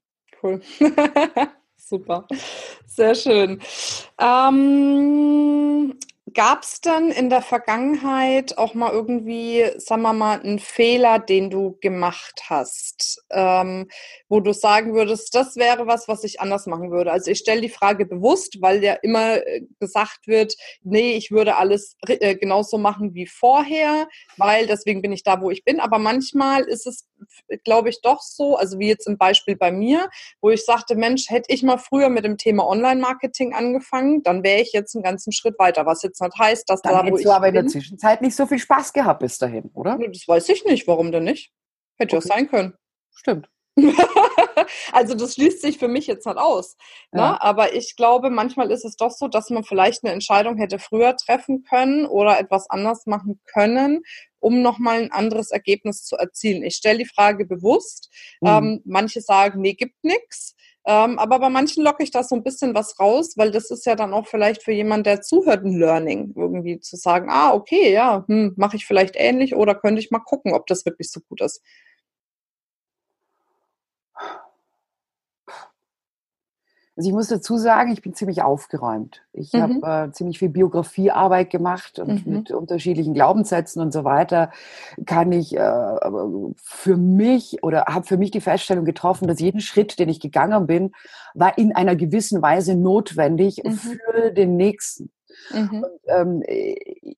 [0.42, 0.60] Cool.
[1.76, 2.26] Super.
[2.86, 3.60] Sehr schön.
[4.18, 5.98] Ähm,
[6.34, 11.50] Gab es denn in der Vergangenheit auch mal irgendwie, sagen wir mal, einen Fehler, den
[11.50, 13.88] du gemacht hast, ähm,
[14.28, 17.10] wo du sagen würdest, das wäre was, was ich anders machen würde?
[17.10, 21.56] Also ich stelle die Frage bewusst, weil ja immer äh, gesagt wird, nee, ich würde
[21.56, 25.80] alles äh, genauso machen wie vorher, weil deswegen bin ich da, wo ich bin.
[25.80, 27.08] Aber manchmal ist es,
[27.64, 30.08] glaube ich, doch so, also wie jetzt im Beispiel bei mir,
[30.40, 34.60] wo ich sagte, Mensch, hätte ich mal früher mit dem Thema Online-Marketing angefangen, dann wäre
[34.60, 35.86] ich jetzt einen ganzen Schritt weiter.
[35.86, 38.22] Was jetzt nicht heißt, dass Dann da, wo hättest ich du aber in der Zwischenzeit
[38.22, 39.98] nicht so viel Spaß gehabt bis dahin, oder?
[39.98, 40.86] Das weiß ich nicht.
[40.86, 41.52] Warum denn nicht?
[41.98, 42.28] Hätte ja Okay.
[42.28, 42.74] sein können.
[43.14, 43.48] Stimmt.
[44.92, 46.76] also das schließt sich für mich jetzt nicht aus.
[47.10, 47.20] Ne?
[47.20, 47.38] Ja.
[47.40, 51.16] Aber ich glaube, manchmal ist es doch so, dass man vielleicht eine Entscheidung hätte früher
[51.16, 54.02] treffen können oder etwas anders machen können,
[54.40, 56.62] um nochmal ein anderes Ergebnis zu erzielen.
[56.62, 58.10] Ich stelle die Frage bewusst.
[58.40, 58.48] Mhm.
[58.48, 60.54] Ähm, manche sagen, nee, gibt nichts.
[60.84, 63.86] Ähm, aber bei manchen locke ich da so ein bisschen was raus, weil das ist
[63.86, 67.92] ja dann auch vielleicht für jemanden, der zuhört, ein Learning, irgendwie zu sagen, ah, okay,
[67.92, 71.20] ja, hm, mache ich vielleicht ähnlich oder könnte ich mal gucken, ob das wirklich so
[71.20, 71.62] gut ist.
[76.94, 79.22] Also ich muss dazu sagen, ich bin ziemlich aufgeräumt.
[79.32, 79.82] Ich Mhm.
[79.82, 82.32] habe äh, ziemlich viel Biografiearbeit gemacht und Mhm.
[82.32, 84.50] mit unterschiedlichen Glaubenssätzen und so weiter
[85.06, 85.96] kann ich äh,
[86.62, 90.66] für mich oder habe für mich die Feststellung getroffen, dass jeden Schritt, den ich gegangen
[90.66, 90.92] bin,
[91.34, 93.70] war in einer gewissen Weise notwendig Mhm.
[93.72, 95.10] für den nächsten.
[95.50, 95.84] Mhm.
[96.08, 96.42] ähm,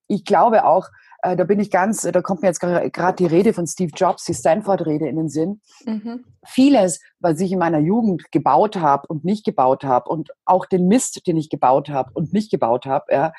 [0.07, 0.89] ich glaube auch,
[1.25, 4.25] äh, da bin ich ganz, da kommt mir jetzt gerade die Rede von Steve Jobs,
[4.25, 5.61] die Stanford-Rede in den Sinn.
[5.85, 6.25] Mhm.
[6.47, 10.87] Vieles, was ich in meiner Jugend gebaut habe und nicht gebaut habe und auch den
[10.87, 13.33] Mist, den ich gebaut habe und nicht gebaut habe, ja,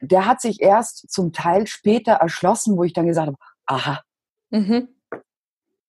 [0.00, 4.00] der hat sich erst zum Teil später erschlossen, wo ich dann gesagt habe, aha,
[4.50, 4.88] Mhm.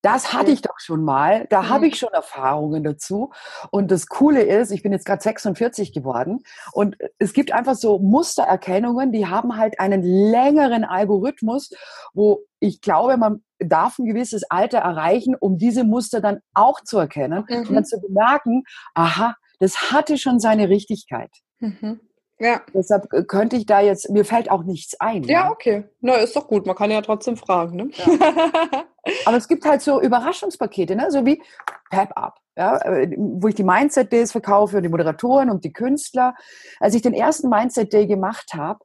[0.01, 1.91] Das hatte ich doch schon mal, da habe Mhm.
[1.91, 3.31] ich schon Erfahrungen dazu.
[3.71, 6.39] Und das Coole ist, ich bin jetzt gerade 46 geworden
[6.71, 11.71] und es gibt einfach so Mustererkennungen, die haben halt einen längeren Algorithmus,
[12.13, 16.97] wo ich glaube, man darf ein gewisses Alter erreichen, um diese Muster dann auch zu
[16.97, 17.73] erkennen und Mhm.
[17.75, 21.31] dann zu bemerken, aha, das hatte schon seine Richtigkeit.
[21.59, 21.99] Mhm.
[22.39, 22.61] Ja.
[22.73, 25.23] Deshalb äh, könnte ich da jetzt, mir fällt auch nichts ein.
[25.23, 25.83] ja, okay.
[25.99, 26.65] Na, ist doch gut.
[26.65, 27.75] Man kann ja trotzdem fragen.
[27.75, 27.89] Ne?
[29.25, 31.11] Aber es gibt halt so Überraschungspakete, ne?
[31.11, 31.41] so wie
[31.89, 32.39] Pep Up.
[32.55, 36.33] ja, äh, wo ich die Mindset Days verkaufe und die Moderatoren und die Künstler.
[36.79, 38.79] Als ich den ersten Mindset Day gemacht habe,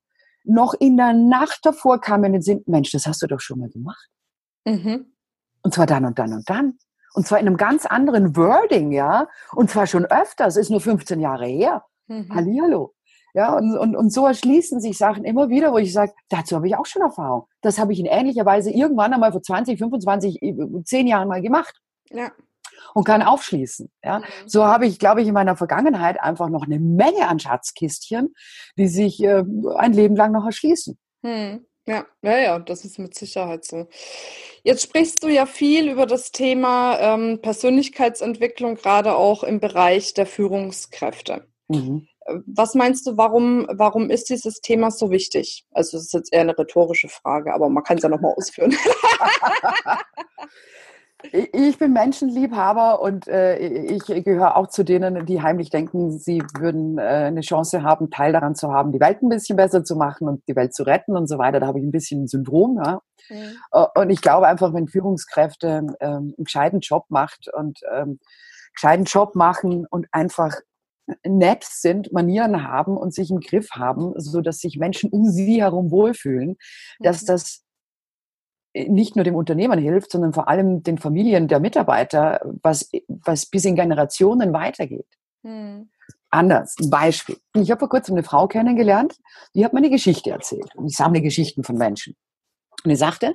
[0.45, 3.41] noch in der Nacht davor kam mir in den Sinn, Mensch, das hast du doch
[3.41, 4.09] schon mal gemacht.
[4.65, 5.13] Mhm.
[5.63, 6.79] Und zwar dann und dann und dann.
[7.15, 9.29] Und zwar in einem ganz anderen Wording, ja.
[9.53, 11.85] Und zwar schon öfters, ist nur 15 Jahre her.
[12.09, 12.35] Mhm.
[12.35, 12.94] Hallihallo.
[13.35, 16.69] Ja, und, und, und so erschließen sich Sachen immer wieder, wo ich sage, dazu habe
[16.69, 17.49] ich auch schon Erfahrung.
[17.63, 20.39] Das habe ich in ähnlicher Weise irgendwann einmal vor 20, 25,
[20.85, 21.81] 10 Jahren mal gemacht.
[22.11, 22.31] Ja.
[22.95, 23.91] Und kann aufschließen.
[24.05, 24.21] Ja.
[24.21, 24.23] Mhm.
[24.47, 28.35] So habe ich, glaube ich, in meiner Vergangenheit einfach noch eine Menge an Schatzkistchen,
[28.79, 29.43] die sich äh,
[29.77, 30.97] ein Leben lang noch erschließen.
[31.23, 31.67] Mhm.
[31.87, 33.89] Ja, ja, ja, das ist mit Sicherheit so.
[34.63, 40.27] Jetzt sprichst du ja viel über das Thema ähm, Persönlichkeitsentwicklung, gerade auch im Bereich der
[40.27, 41.47] Führungskräfte.
[41.69, 42.09] Mhm.
[42.25, 45.65] Äh, was meinst du, warum, warum ist dieses Thema so wichtig?
[45.73, 48.75] Also, das ist jetzt eher eine rhetorische Frage, aber man kann es ja nochmal ausführen.
[51.33, 56.99] Ich bin Menschenliebhaber und äh, ich gehöre auch zu denen, die heimlich denken, sie würden
[56.99, 60.29] äh, eine Chance haben, Teil daran zu haben, die Welt ein bisschen besser zu machen
[60.29, 61.61] und die Welt zu retten und so weiter.
[61.61, 62.77] Da habe ich ein bisschen ein Syndrom.
[62.77, 63.01] Ja?
[63.31, 63.57] Mhm.
[63.95, 68.21] Und ich glaube einfach, wenn Führungskräfte ähm, einen gescheiten Job macht und ähm,
[68.75, 70.53] gescheiten Job machen und einfach
[71.25, 75.61] nett sind, Manieren haben und sich im Griff haben, so dass sich Menschen um sie
[75.63, 76.57] herum wohlfühlen,
[77.01, 77.27] dass mhm.
[77.27, 77.65] das
[78.75, 83.65] nicht nur dem Unternehmen hilft, sondern vor allem den Familien der Mitarbeiter, was, was bis
[83.65, 85.07] in Generationen weitergeht.
[85.45, 85.91] Hm.
[86.31, 87.37] Anders, ein Beispiel.
[87.55, 89.17] Ich habe vor kurzem eine Frau kennengelernt,
[89.55, 90.75] die hat mir eine Geschichte erzählt.
[90.75, 92.17] Und ich sammle Geschichten von Menschen.
[92.83, 93.33] Und die sagte,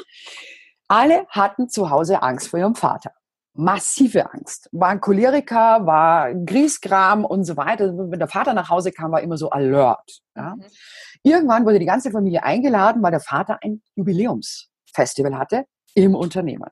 [0.90, 3.14] alle hatten zu Hause Angst vor ihrem Vater.
[3.60, 4.70] Massive Angst.
[4.72, 7.92] War ein Choleriker, war Griesgram und so weiter.
[7.94, 10.22] Wenn der Vater nach Hause kam, war immer so alert.
[10.36, 10.56] Ja.
[10.56, 10.64] Mhm.
[11.24, 16.70] Irgendwann wurde die ganze Familie eingeladen, weil der Vater ein Jubiläums Festival hatte im Unternehmen.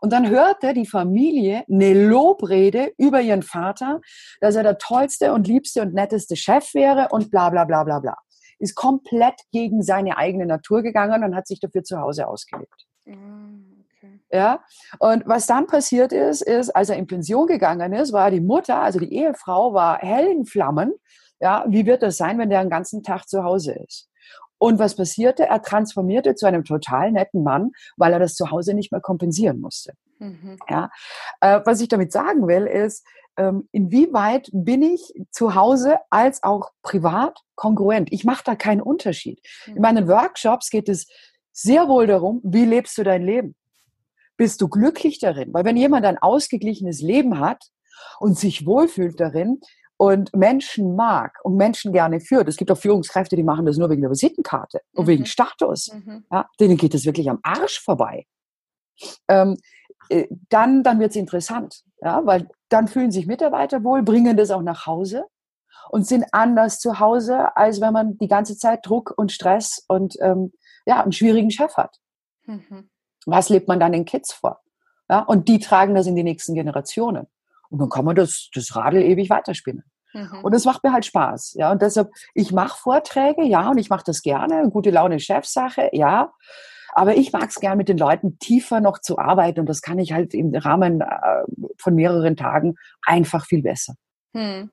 [0.00, 4.00] Und dann hörte die Familie eine Lobrede über ihren Vater,
[4.40, 7.98] dass er der tollste und liebste und netteste Chef wäre und bla bla bla bla
[7.98, 8.16] bla.
[8.60, 12.86] Ist komplett gegen seine eigene Natur gegangen und hat sich dafür zu Hause ausgelebt.
[13.04, 13.18] Okay.
[14.32, 14.62] Ja,
[15.00, 18.78] und was dann passiert ist, ist, als er in Pension gegangen ist, war die Mutter,
[18.80, 20.92] also die Ehefrau, war hellen Flammen.
[21.40, 24.08] Ja, wie wird das sein, wenn der den ganzen Tag zu Hause ist?
[24.58, 25.46] Und was passierte?
[25.46, 29.58] Er transformierte zu einem total netten Mann, weil er das zu Hause nicht mehr kompensieren
[29.58, 29.94] musste.
[30.18, 30.58] Mhm.
[30.68, 30.90] Ja,
[31.40, 33.04] äh, was ich damit sagen will, ist,
[33.38, 38.12] ähm, inwieweit bin ich zu Hause als auch privat kongruent?
[38.12, 39.40] Ich mache da keinen Unterschied.
[39.66, 39.76] Mhm.
[39.76, 41.06] In meinen Workshops geht es
[41.52, 43.56] sehr wohl darum, wie lebst du dein Leben?
[44.40, 45.52] Bist du glücklich darin?
[45.52, 47.62] Weil wenn jemand ein ausgeglichenes Leben hat
[48.20, 49.60] und sich wohlfühlt darin,
[50.00, 52.48] und Menschen mag und Menschen gerne führt.
[52.48, 55.08] Es gibt auch Führungskräfte, die machen das nur wegen der Visitenkarte und mhm.
[55.08, 55.92] wegen Status.
[55.92, 56.24] Mhm.
[56.32, 58.24] Ja, denen geht es wirklich am Arsch vorbei.
[59.28, 59.58] Ähm,
[60.08, 64.50] äh, dann dann wird es interessant, ja, weil dann fühlen sich Mitarbeiter wohl, bringen das
[64.50, 65.26] auch nach Hause
[65.90, 70.16] und sind anders zu Hause, als wenn man die ganze Zeit Druck und Stress und
[70.22, 70.54] ähm,
[70.86, 71.98] ja, einen schwierigen Chef hat.
[72.46, 72.89] Mhm.
[73.26, 74.60] Was lebt man dann den Kids vor?
[75.08, 77.26] Ja, und die tragen das in die nächsten Generationen.
[77.68, 79.84] Und dann kann man das, das Radl ewig weiterspinnen.
[80.12, 80.40] Mhm.
[80.42, 81.54] Und das macht mir halt Spaß.
[81.54, 84.68] Ja, und deshalb, ich mache Vorträge, ja, und ich mache das gerne.
[84.70, 86.32] Gute Laune Chefsache, ja.
[86.92, 89.60] Aber ich mag es gern, mit den Leuten tiefer noch zu arbeiten.
[89.60, 91.42] Und das kann ich halt im Rahmen äh,
[91.78, 93.94] von mehreren Tagen einfach viel besser.
[94.34, 94.70] Hm.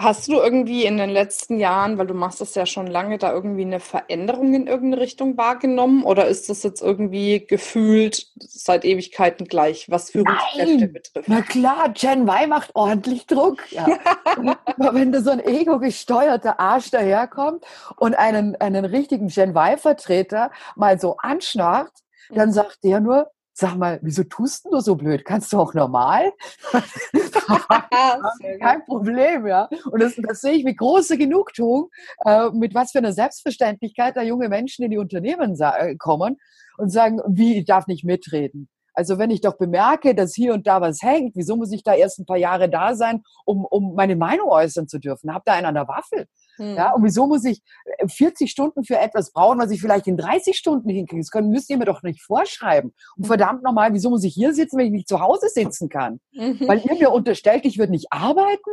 [0.00, 3.32] Hast du irgendwie in den letzten Jahren, weil du machst das ja schon lange, da
[3.32, 6.04] irgendwie eine Veränderung in irgendeine Richtung wahrgenommen?
[6.04, 10.92] Oder ist das jetzt irgendwie gefühlt seit Ewigkeiten gleich, was Führungskräfte Nein.
[10.92, 11.28] betrifft?
[11.28, 13.72] Na klar, Gen Y macht ordentlich Druck.
[13.72, 13.88] Ja.
[14.76, 17.64] Wenn da so ein ego-gesteuerter Arsch daherkommt
[17.96, 21.92] und einen, einen richtigen Gen Y-Vertreter mal so anschnarrt,
[22.30, 22.52] dann mhm.
[22.52, 25.24] sagt der nur, sag mal, wieso tust du so blöd?
[25.24, 26.32] Kannst du auch normal?
[28.60, 29.68] Kein Problem, ja.
[29.90, 31.90] Und das, das sehe ich mit großer Genugtuung,
[32.24, 36.36] äh, mit was für einer Selbstverständlichkeit da junge Menschen in die Unternehmen äh, kommen
[36.76, 38.68] und sagen, wie, ich darf nicht mitreden.
[38.94, 41.94] Also wenn ich doch bemerke, dass hier und da was hängt, wieso muss ich da
[41.94, 45.34] erst ein paar Jahre da sein, um, um meine Meinung äußern zu dürfen?
[45.34, 46.26] Habt da einen an der Waffel?
[46.58, 46.74] Hm.
[46.76, 47.62] Ja, und wieso muss ich
[48.06, 51.22] 40 äh, Stunden für etwas brauchen, was ich vielleicht in 30 Stunden hinkriege?
[51.22, 52.92] Das können, müsst ihr mir doch nicht vorschreiben.
[53.16, 53.26] Und hm.
[53.26, 56.20] verdammt nochmal, wieso muss ich hier sitzen, wenn ich nicht zu Hause sitzen kann?
[56.32, 56.60] Mhm.
[56.66, 58.70] Weil ihr mir unterstellt, ich würde nicht arbeiten?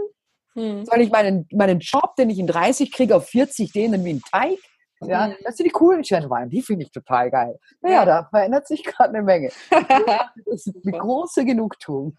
[0.55, 0.85] Mhm.
[0.85, 4.21] Soll ich meinen, meinen Job, den ich in 30 kriege, auf 40 dehnen wie ein
[4.21, 4.59] Teig?
[5.01, 5.33] Ja, mhm.
[5.43, 7.59] das sind die coolen Y, die finde ich total geil.
[7.81, 8.05] Naja, ja.
[8.05, 9.49] da verändert sich gerade eine Menge.
[10.47, 12.17] Das ist eine große Genugtuung.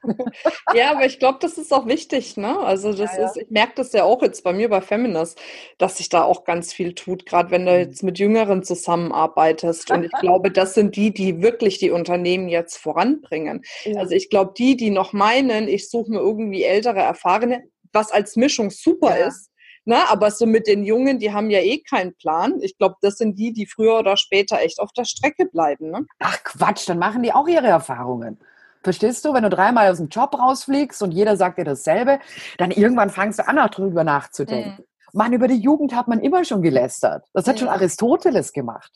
[0.75, 2.59] Ja, aber ich glaube, das ist auch wichtig, ne?
[2.59, 3.27] Also das ja, ja.
[3.27, 5.41] ist, ich merke das ja auch jetzt bei mir bei Feminist,
[5.79, 7.79] dass sich da auch ganz viel tut, gerade wenn du mhm.
[7.79, 9.91] jetzt mit Jüngeren zusammenarbeitest.
[9.91, 13.63] Und ich glaube, das sind die, die wirklich die Unternehmen jetzt voranbringen.
[13.97, 18.37] Also ich glaube, die, die noch meinen, ich suche mir irgendwie ältere, erfahrene, was als
[18.37, 19.51] Mischung super ist,
[19.87, 20.09] ne?
[20.09, 22.61] aber so mit den Jungen, die haben ja eh keinen Plan.
[22.61, 25.91] Ich glaube, das sind die, die früher oder später echt auf der Strecke bleiben.
[25.91, 26.07] Ne?
[26.19, 28.39] Ach Quatsch, dann machen die auch ihre Erfahrungen.
[28.83, 32.21] Verstehst du, wenn du dreimal aus dem Job rausfliegst und jeder sagt dir dasselbe,
[32.59, 34.77] dann irgendwann fangst du an, auch drüber nachzudenken.
[34.79, 34.85] Mhm.
[35.13, 37.27] Mann, über die Jugend hat man immer schon gelästert.
[37.33, 37.61] Das hat ja.
[37.61, 38.93] schon Aristoteles gemacht.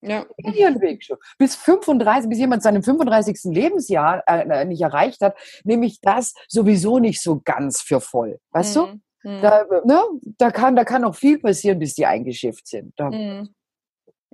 [0.00, 0.24] Ja.
[0.38, 1.16] Weg schon.
[1.38, 3.54] Bis 35, bis jemand seinem 35.
[3.54, 8.38] Lebensjahr äh, nicht erreicht hat, nehme ich das sowieso nicht so ganz für voll.
[8.50, 8.80] Weißt mhm.
[8.80, 9.00] du?
[9.24, 9.40] Mhm.
[9.40, 10.02] Da, ne,
[10.38, 12.92] da, kann, da kann noch viel passieren, bis die eingeschifft sind.
[12.96, 13.54] Da, mhm.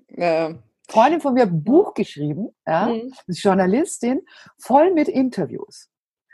[0.08, 0.54] ja.
[0.88, 3.12] Freundin von mir hat ein Buch geschrieben, ja, mhm.
[3.28, 4.22] ist Journalistin,
[4.58, 5.88] voll mit Interviews.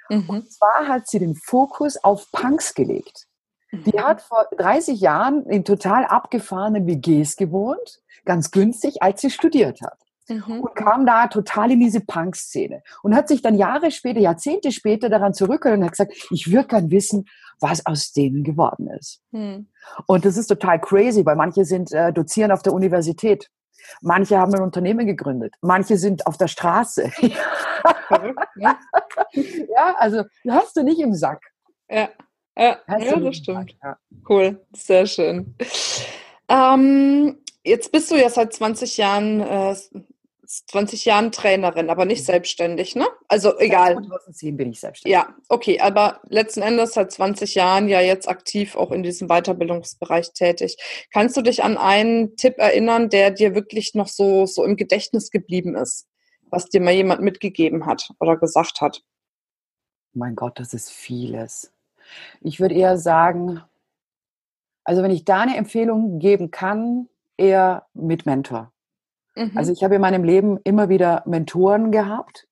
[0.08, 0.28] Mhm.
[0.28, 3.26] Und zwar hat sie den Fokus auf Punks gelegt.
[3.72, 4.02] Die mhm.
[4.02, 9.98] hat vor 30 Jahren in total abgefahrenen WGs gewohnt, ganz günstig, als sie studiert hat.
[10.28, 10.60] Mhm.
[10.60, 12.82] Und kam da total in diese Punk-Szene.
[13.02, 16.68] Und hat sich dann Jahre später, Jahrzehnte später daran zurückgeholt und hat gesagt, ich würde
[16.68, 17.26] gern wissen,
[17.60, 19.20] was aus denen geworden ist.
[19.30, 19.68] Mhm.
[20.06, 23.48] Und das ist total crazy, weil manche sind äh, dozieren auf der Universität.
[24.00, 25.54] Manche haben ein Unternehmen gegründet.
[25.60, 27.10] Manche sind auf der Straße.
[28.56, 28.78] ja.
[29.32, 31.40] ja, also hast du nicht im Sack.
[31.88, 32.08] Ja,
[32.56, 33.76] ja, ja das stimmt.
[33.82, 33.96] Ja.
[34.28, 35.54] Cool, sehr schön.
[36.48, 39.76] Ähm, jetzt bist du ja seit 20 Jahren äh,
[40.46, 42.26] 20 Jahren Trainerin, aber nicht mhm.
[42.26, 43.06] selbstständig, ne?
[43.28, 43.94] Also egal.
[43.94, 45.12] 2010 bin ich selbstständig.
[45.12, 50.32] Ja, okay, aber letzten Endes seit 20 Jahren ja jetzt aktiv auch in diesem Weiterbildungsbereich
[50.32, 50.76] tätig.
[51.12, 55.30] Kannst du dich an einen Tipp erinnern, der dir wirklich noch so, so im Gedächtnis
[55.30, 56.06] geblieben ist,
[56.50, 59.02] was dir mal jemand mitgegeben hat oder gesagt hat?
[60.12, 61.72] Mein Gott, das ist vieles.
[62.40, 63.62] Ich würde eher sagen,
[64.84, 68.72] also wenn ich da eine Empfehlung geben kann, eher mit Mentor.
[69.36, 69.58] Also mhm.
[69.58, 72.46] Also ich habe in meinem Leben immer wieder Mentoren gehabt,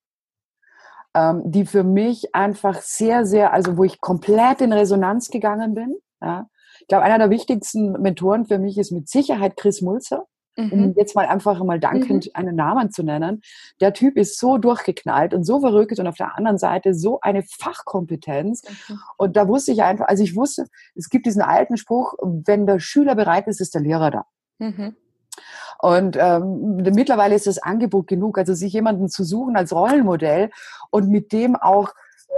[1.14, 5.96] ähm, die für mich einfach sehr, sehr, also wo ich komplett in Resonanz gegangen bin.
[6.20, 6.48] Ja.
[6.80, 10.26] Ich glaube, einer der wichtigsten Mentoren für mich ist mit Sicherheit Chris Mulzer.
[10.56, 10.72] Mhm.
[10.72, 12.30] Um jetzt mal einfach mal dankend mhm.
[12.34, 13.42] einen Namen zu nennen.
[13.80, 17.42] Der Typ ist so durchgeknallt und so verrückt und auf der anderen Seite so eine
[17.42, 18.62] Fachkompetenz.
[18.88, 19.00] Mhm.
[19.16, 22.78] Und da wusste ich einfach, also ich wusste, es gibt diesen alten Spruch, wenn der
[22.78, 24.26] Schüler bereit ist, ist der Lehrer da.
[24.60, 24.94] Mhm.
[25.78, 30.50] Und ähm, mittlerweile ist das Angebot genug, also sich jemanden zu suchen als Rollenmodell
[30.90, 31.92] und mit dem auch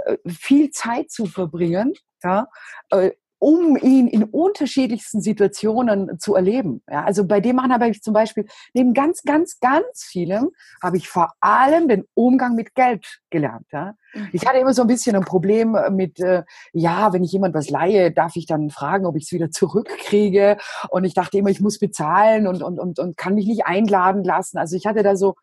[0.05, 2.47] äh, viel Zeit zu verbringen, ja,
[2.89, 6.81] äh, um ihn in unterschiedlichsten Situationen zu erleben.
[6.89, 10.49] Ja, also bei dem Mann habe ich zum Beispiel neben ganz, ganz, ganz vielem
[10.81, 13.67] habe ich vor allem den Umgang mit Geld gelernt.
[13.71, 13.93] Ja.
[14.13, 14.29] Mhm.
[14.31, 17.69] Ich hatte immer so ein bisschen ein Problem mit, äh, ja, wenn ich jemand was
[17.69, 20.57] leihe, darf ich dann fragen, ob ich es wieder zurückkriege.
[20.89, 24.23] Und ich dachte immer, ich muss bezahlen und, und, und, und kann mich nicht einladen
[24.23, 24.57] lassen.
[24.57, 25.35] Also ich hatte da so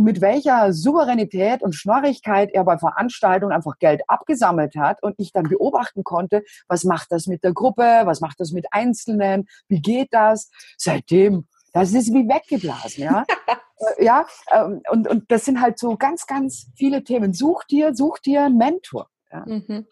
[0.00, 5.30] und mit welcher Souveränität und Schnorrigkeit er bei Veranstaltungen einfach Geld abgesammelt hat und ich
[5.30, 9.82] dann beobachten konnte, was macht das mit der Gruppe, was macht das mit Einzelnen, wie
[9.82, 10.50] geht das?
[10.78, 13.24] Seitdem, das ist wie weggeblasen, ja.
[13.96, 17.32] Äh, ja, ähm, und, und das sind halt so ganz, ganz viele Themen.
[17.32, 19.08] Such dir, such dir einen Mentor.
[19.32, 19.44] Ja.
[19.46, 19.86] Mhm.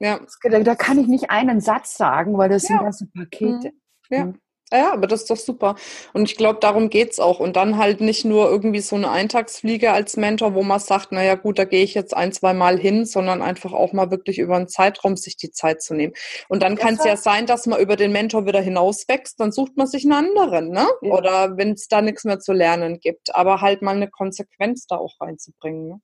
[0.00, 0.20] Ja.
[0.42, 2.76] Da, kann ich nicht einen Satz sagen, weil das ja.
[2.76, 3.72] sind ganze Pakete.
[4.10, 4.16] Mhm.
[4.18, 4.32] Ja.
[4.72, 4.78] Mhm.
[4.78, 5.76] Ja, aber das ist doch super.
[6.12, 7.40] Und ich glaube, darum geht's auch.
[7.40, 11.34] Und dann halt nicht nur irgendwie so eine Eintagsfliege als Mentor, wo man sagt, naja
[11.34, 14.56] gut, da gehe ich jetzt ein, zwei Mal hin, sondern einfach auch mal wirklich über
[14.56, 16.14] einen Zeitraum sich die Zeit zu nehmen.
[16.48, 19.76] Und dann kann es ja sein, dass man über den Mentor wieder hinauswächst, dann sucht
[19.76, 20.88] man sich einen anderen, ne?
[21.02, 21.12] Ja.
[21.12, 23.34] Oder wenn es da nichts mehr zu lernen gibt.
[23.34, 25.88] Aber halt mal eine Konsequenz da auch reinzubringen.
[25.88, 26.00] Ne?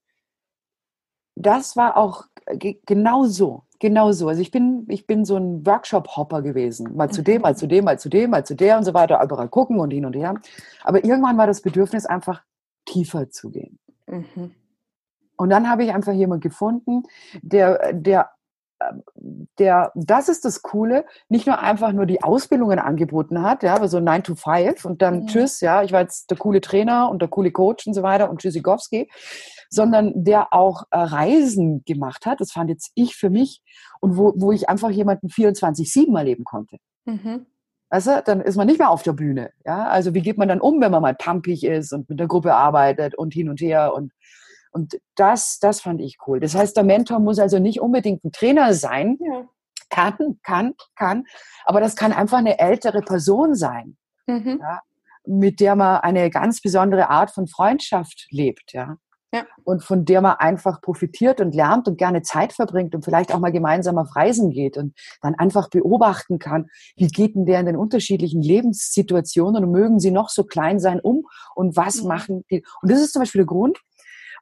[1.35, 2.25] Das war auch
[2.87, 3.63] genau so.
[3.81, 4.29] Genau so.
[4.29, 6.97] Also ich bin, ich bin so ein Workshop-Hopper gewesen.
[6.97, 9.23] Mal zu dem, mal zu dem, mal zu dem, mal zu der und so weiter,
[9.23, 10.35] überall gucken und hin und her.
[10.83, 12.43] Aber irgendwann war das Bedürfnis einfach
[12.87, 13.79] tiefer zu gehen.
[14.07, 14.55] Mhm.
[15.37, 17.05] Und dann habe ich einfach jemanden gefunden,
[17.43, 18.31] der, der,
[19.59, 23.89] der, das ist das Coole, nicht nur einfach nur die Ausbildungen angeboten hat, ja, aber
[23.89, 25.27] so 9 to 5 und dann mhm.
[25.29, 28.31] tschüss, ja, ich war jetzt der coole Trainer und der coole Coach und so weiter
[28.31, 29.09] und Tschüssikowski,
[29.69, 32.41] sondern der auch äh, Reisen gemacht hat.
[32.41, 33.63] Das fand jetzt ich für mich
[34.01, 36.79] und wo, wo ich einfach jemanden 24-7 erleben konnte.
[37.05, 37.47] Mhm.
[37.91, 39.51] Weißt du, dann ist man nicht mehr auf der Bühne.
[39.65, 39.89] Ja?
[39.89, 42.55] Also wie geht man dann um, wenn man mal pumpig ist und mit der Gruppe
[42.55, 44.13] arbeitet und hin und her und
[44.71, 46.41] und das, das fand ich cool.
[46.41, 49.19] Das heißt, der Mentor muss also nicht unbedingt ein Trainer sein.
[49.19, 49.49] Ja.
[49.89, 51.25] Kann, kann, kann.
[51.65, 53.97] Aber das kann einfach eine ältere Person sein.
[54.27, 54.59] Mhm.
[54.61, 54.83] Ja?
[55.29, 58.97] mit der man eine ganz besondere Art von Freundschaft lebt, ja.
[59.33, 59.45] Ja.
[59.65, 63.39] Und von der man einfach profitiert und lernt und gerne Zeit verbringt und vielleicht auch
[63.39, 67.67] mal gemeinsam auf Reisen geht und dann einfach beobachten kann, wie geht denn der in
[67.67, 72.09] den unterschiedlichen Lebenssituationen und mögen sie noch so klein sein um und was mhm.
[72.09, 72.65] machen die.
[72.81, 73.79] Und das ist zum Beispiel der Grund,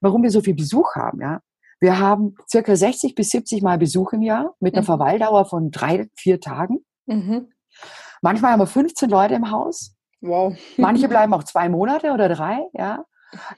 [0.00, 1.40] warum wir so viel Besuch haben, ja.
[1.78, 4.86] Wir haben circa 60 bis 70 Mal Besuch im Jahr mit einer mhm.
[4.86, 6.78] Verweildauer von drei, vier Tagen.
[7.04, 7.48] Mhm.
[8.22, 9.94] Manchmal haben wir 15 Leute im Haus.
[10.22, 10.56] Wow.
[10.78, 13.04] Manche bleiben auch zwei Monate oder drei, ja.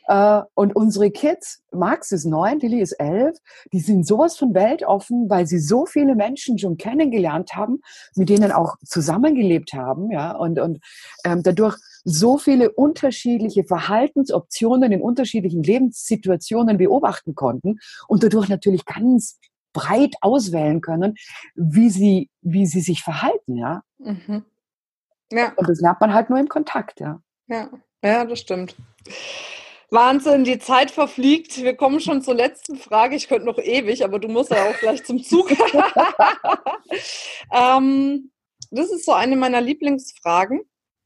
[0.07, 3.37] Äh, und unsere Kids, Max ist neun, Lilly ist elf,
[3.73, 7.81] die sind sowas von weltoffen, weil sie so viele Menschen schon kennengelernt haben,
[8.17, 10.81] mit denen auch zusammengelebt haben, ja, und, und
[11.25, 19.39] ähm, dadurch so viele unterschiedliche Verhaltensoptionen in unterschiedlichen Lebenssituationen beobachten konnten und dadurch natürlich ganz
[19.73, 21.15] breit auswählen können,
[21.55, 23.83] wie sie, wie sie sich verhalten, ja.
[23.99, 24.45] Mhm.
[25.31, 25.53] Ja.
[25.57, 27.21] Und das lernt man halt nur im Kontakt, ja.
[27.49, 27.69] Ja,
[28.03, 28.77] ja, das stimmt.
[29.91, 31.63] Wahnsinn, die Zeit verfliegt.
[31.63, 33.17] Wir kommen schon zur letzten Frage.
[33.17, 35.51] Ich könnte noch ewig, aber du musst ja auch gleich zum Zug.
[37.53, 38.31] ähm,
[38.71, 40.61] das ist so eine meiner Lieblingsfragen.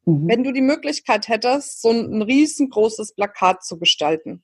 [0.05, 0.29] Mhm.
[0.29, 4.43] Wenn du die Möglichkeit hättest, so ein riesengroßes Plakat zu gestalten,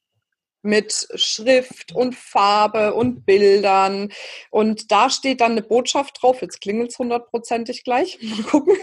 [0.62, 4.12] mit Schrift und Farbe und Bildern.
[4.50, 6.42] Und da steht dann eine Botschaft drauf.
[6.42, 8.18] Jetzt klingelt es hundertprozentig gleich.
[8.22, 8.76] Mal gucken.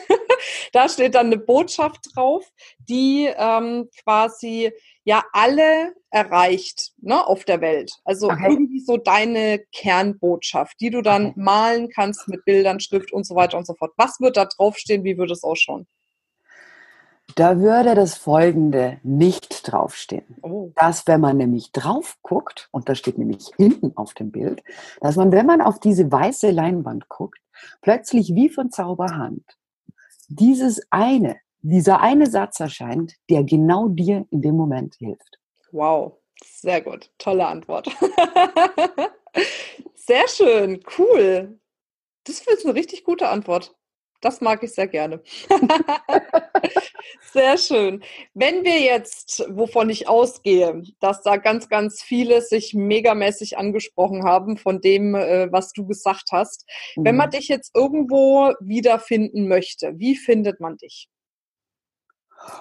[0.73, 2.45] Da steht dann eine Botschaft drauf,
[2.79, 4.71] die ähm, quasi
[5.03, 7.93] ja alle erreicht ne, auf der Welt.
[8.03, 8.47] Also okay.
[8.49, 11.39] irgendwie so deine Kernbotschaft, die du dann okay.
[11.39, 13.91] malen kannst mit Bildern, Schrift und so weiter und so fort.
[13.97, 15.03] Was wird da draufstehen?
[15.03, 15.87] Wie würde es ausschauen?
[17.35, 20.37] Da würde das Folgende nicht draufstehen.
[20.41, 20.71] Oh.
[20.75, 24.63] Dass, wenn man nämlich drauf guckt, und das steht nämlich hinten auf dem Bild,
[25.01, 27.39] dass man, wenn man auf diese weiße Leinwand guckt,
[27.81, 29.43] plötzlich wie von Zauberhand
[30.27, 35.39] dieses eine, dieser eine Satz erscheint, der genau dir in dem Moment hilft.
[35.71, 37.11] Wow, sehr gut.
[37.17, 37.87] Tolle Antwort.
[39.95, 41.59] sehr schön, cool.
[42.23, 43.75] Das ist eine richtig gute Antwort.
[44.21, 45.21] Das mag ich sehr gerne.
[47.33, 48.03] sehr schön.
[48.33, 54.57] Wenn wir jetzt, wovon ich ausgehe, dass da ganz, ganz viele sich megamäßig angesprochen haben
[54.57, 56.65] von dem, äh, was du gesagt hast.
[56.95, 57.05] Mhm.
[57.05, 57.31] Wenn man mhm.
[57.31, 61.09] dich jetzt irgendwo wiederfinden möchte, wie findet man dich?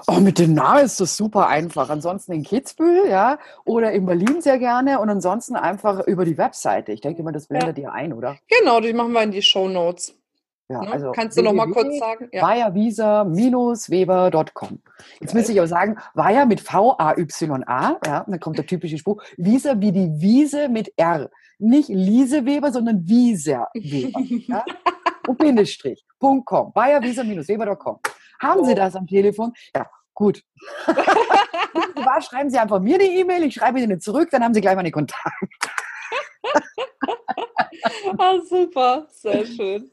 [0.07, 1.91] Oh, mit dem Namen ist das super einfach.
[1.91, 6.93] Ansonsten in Kitzbühel, ja, oder in Berlin sehr gerne und ansonsten einfach über die Webseite.
[6.93, 7.85] Ich denke mal, das blendet ja.
[7.85, 8.37] ihr ein, oder?
[8.49, 10.15] Genau, die machen wir in die Show Notes.
[10.69, 10.93] Ja, ne?
[10.93, 12.29] also Kannst du noch mal kurz sagen?
[12.33, 12.43] Ja.
[13.91, 14.81] webercom
[15.21, 19.79] Jetzt müsste ich auch sagen, Weiher mit V-A-Y-A, ja, dann kommt der typische Spruch, Visa
[19.81, 21.31] wie die Wiese mit R.
[21.59, 24.21] Nicht Lise Weber, sondern Wieser Weber.
[24.21, 24.65] ja?
[25.27, 27.99] Und Bindestrich, Punkt .com, webercom
[28.41, 28.65] Haben oh.
[28.65, 29.53] Sie das am Telefon?
[29.75, 30.43] Ja, gut.
[32.21, 34.91] schreiben Sie einfach mir die E-Mail, ich schreibe Ihnen zurück, dann haben Sie gleich meine
[34.91, 35.31] Kontakte.
[38.19, 39.91] ah, super, sehr schön.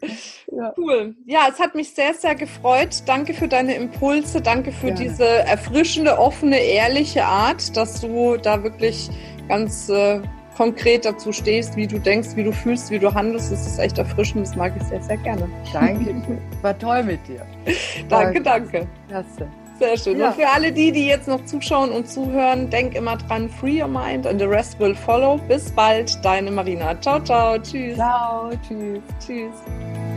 [0.52, 0.74] Ja.
[0.78, 1.16] Cool.
[1.26, 3.04] Ja, es hat mich sehr, sehr gefreut.
[3.06, 5.02] Danke für deine Impulse, danke für Gerne.
[5.02, 9.10] diese erfrischende, offene, ehrliche Art, dass du da wirklich
[9.48, 10.22] ganz äh,
[10.56, 13.52] konkret dazu stehst, wie du denkst, wie du fühlst, wie du handelst.
[13.52, 15.50] Das ist echt erfrischend, das mag ich sehr, sehr gerne.
[15.74, 16.16] Danke,
[16.62, 17.46] war toll mit dir.
[18.10, 18.88] danke, danke.
[19.08, 19.48] Klasse.
[19.82, 20.20] Sehr schön.
[20.20, 20.28] Ja.
[20.28, 23.88] Und für alle die, die jetzt noch zuschauen und zuhören, denk immer dran, free your
[23.88, 25.40] mind and the rest will follow.
[25.48, 27.00] Bis bald, deine Marina.
[27.02, 27.58] Ciao, ciao.
[27.58, 27.96] Tschüss.
[27.96, 29.02] Ciao, tschüss.
[29.20, 30.11] Tschüss.